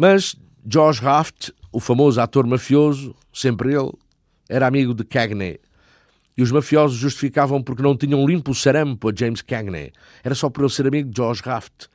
Mas 0.00 0.34
George 0.66 1.02
Raft, 1.02 1.50
o 1.70 1.78
famoso 1.78 2.18
ator 2.22 2.46
mafioso, 2.46 3.14
sempre 3.34 3.74
ele, 3.74 3.92
era 4.48 4.66
amigo 4.66 4.94
de 4.94 5.04
Cagney. 5.04 5.60
E 6.38 6.42
os 6.42 6.50
mafiosos 6.50 6.96
justificavam 6.96 7.62
porque 7.62 7.82
não 7.82 7.94
tinham 7.94 8.26
limpo 8.26 8.52
o 8.52 8.54
sarampo 8.54 9.10
a 9.10 9.12
James 9.14 9.42
Cagney. 9.42 9.92
Era 10.24 10.34
só 10.34 10.48
por 10.48 10.62
ele 10.62 10.72
ser 10.72 10.86
amigo 10.86 11.10
de 11.10 11.16
George 11.18 11.42
Raft. 11.44 11.88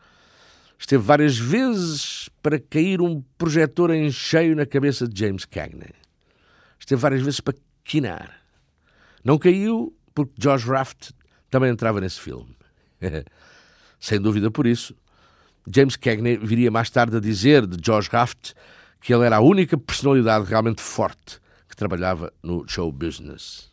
Esteve 0.77 1.03
várias 1.03 1.35
vezes 1.35 2.29
para 2.43 2.59
cair 2.59 3.01
um 3.01 3.23
projetor 3.39 3.89
em 3.89 4.11
cheio 4.11 4.55
na 4.55 4.67
cabeça 4.67 5.07
de 5.07 5.19
James 5.19 5.43
Cagney. 5.43 5.89
Esteve 6.79 7.01
várias 7.01 7.23
vezes 7.23 7.39
para 7.39 7.55
quinar. 7.83 8.39
Não 9.23 9.39
caiu 9.39 9.97
porque 10.13 10.33
George 10.37 10.67
Raft 10.67 11.09
também 11.49 11.71
entrava 11.71 11.99
nesse 11.99 12.19
filme. 12.19 12.55
Sem 13.99 14.21
dúvida 14.21 14.51
por 14.51 14.67
isso, 14.67 14.95
James 15.73 15.95
Cagney 15.95 16.37
viria 16.37 16.69
mais 16.69 16.89
tarde 16.89 17.17
a 17.17 17.19
dizer 17.19 17.65
de 17.65 17.77
George 17.83 18.09
Raft 18.11 18.53
que 19.01 19.13
ele 19.13 19.25
era 19.25 19.37
a 19.37 19.41
única 19.41 19.77
personalidade 19.77 20.45
realmente 20.45 20.81
forte 20.81 21.39
que 21.67 21.75
trabalhava 21.75 22.31
no 22.43 22.67
show 22.67 22.91
business. 22.91 23.71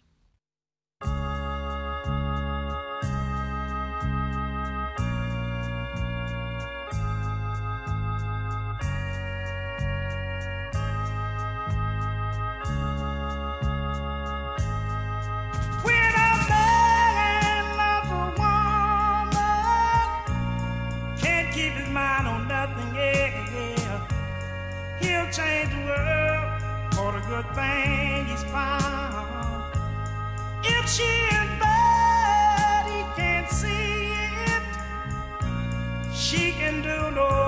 change 25.32 25.70
the 25.70 25.80
world 25.86 26.62
for 26.92 27.12
the 27.12 27.20
good 27.26 27.48
thing 27.54 28.26
he's 28.26 28.44
found. 28.44 29.64
If 30.62 30.86
she 30.90 31.04
ain't 31.04 31.58
bad, 31.58 32.84
he 32.92 33.00
can't 33.16 33.48
see 33.48 34.12
it. 34.52 34.62
She 36.14 36.52
can 36.52 36.82
do 36.82 37.10
no 37.12 37.41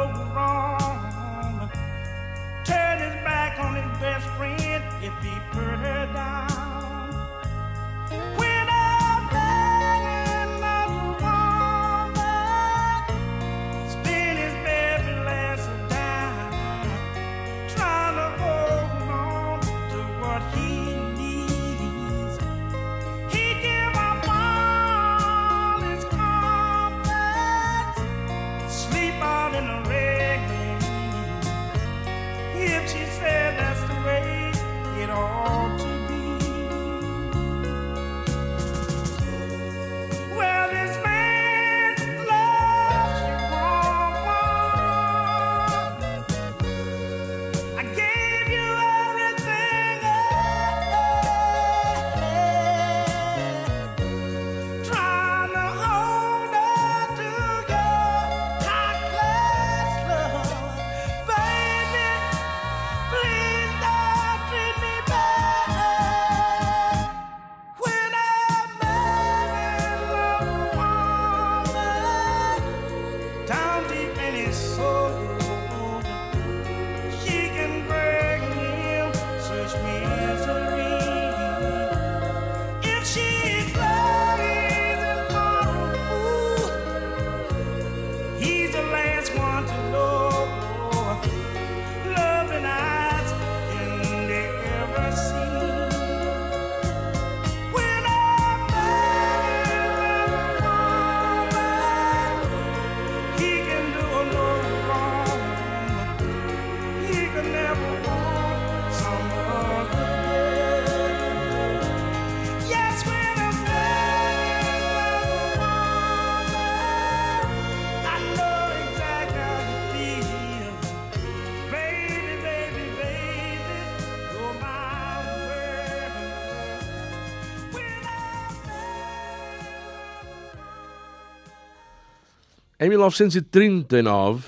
Em 132.84 132.90
1939, 132.90 134.44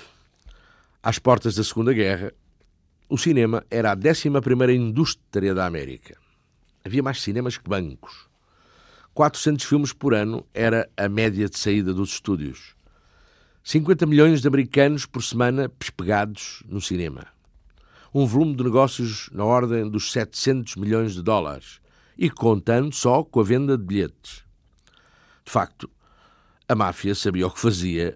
às 1.01 1.17
portas 1.17 1.55
da 1.55 1.63
Segunda 1.63 1.91
Guerra, 1.91 2.31
o 3.09 3.17
cinema 3.17 3.65
era 3.67 3.91
a 3.91 3.95
11 3.95 4.29
indústria 4.75 5.55
da 5.55 5.65
América. 5.65 6.15
Havia 6.85 7.01
mais 7.01 7.19
cinemas 7.19 7.57
que 7.57 7.67
bancos. 7.67 8.29
400 9.15 9.65
filmes 9.65 9.91
por 9.91 10.13
ano 10.13 10.45
era 10.53 10.87
a 10.95 11.09
média 11.09 11.49
de 11.49 11.57
saída 11.57 11.95
dos 11.95 12.11
estúdios. 12.11 12.75
50 13.63 14.05
milhões 14.05 14.39
de 14.39 14.47
americanos 14.47 15.07
por 15.07 15.23
semana 15.23 15.67
pespegados 15.67 16.61
no 16.67 16.79
cinema. 16.79 17.25
Um 18.13 18.27
volume 18.27 18.55
de 18.55 18.63
negócios 18.65 19.31
na 19.33 19.45
ordem 19.45 19.89
dos 19.89 20.11
700 20.11 20.75
milhões 20.75 21.15
de 21.15 21.23
dólares 21.23 21.81
e 22.15 22.29
contando 22.29 22.93
só 22.93 23.23
com 23.23 23.39
a 23.39 23.43
venda 23.43 23.75
de 23.75 23.83
bilhetes. 23.83 24.43
De 25.43 25.51
facto, 25.51 25.89
a 26.69 26.75
máfia 26.75 27.15
sabia 27.15 27.47
o 27.47 27.49
que 27.49 27.59
fazia 27.59 28.15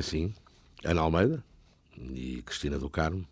assim, 0.00 0.34
Ana 0.84 1.02
Almeida 1.02 1.44
e 1.96 2.42
Cristina 2.42 2.78
do 2.78 2.90
Carmo. 2.90 3.26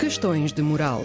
Questões 0.00 0.52
de 0.52 0.62
moral. 0.62 1.04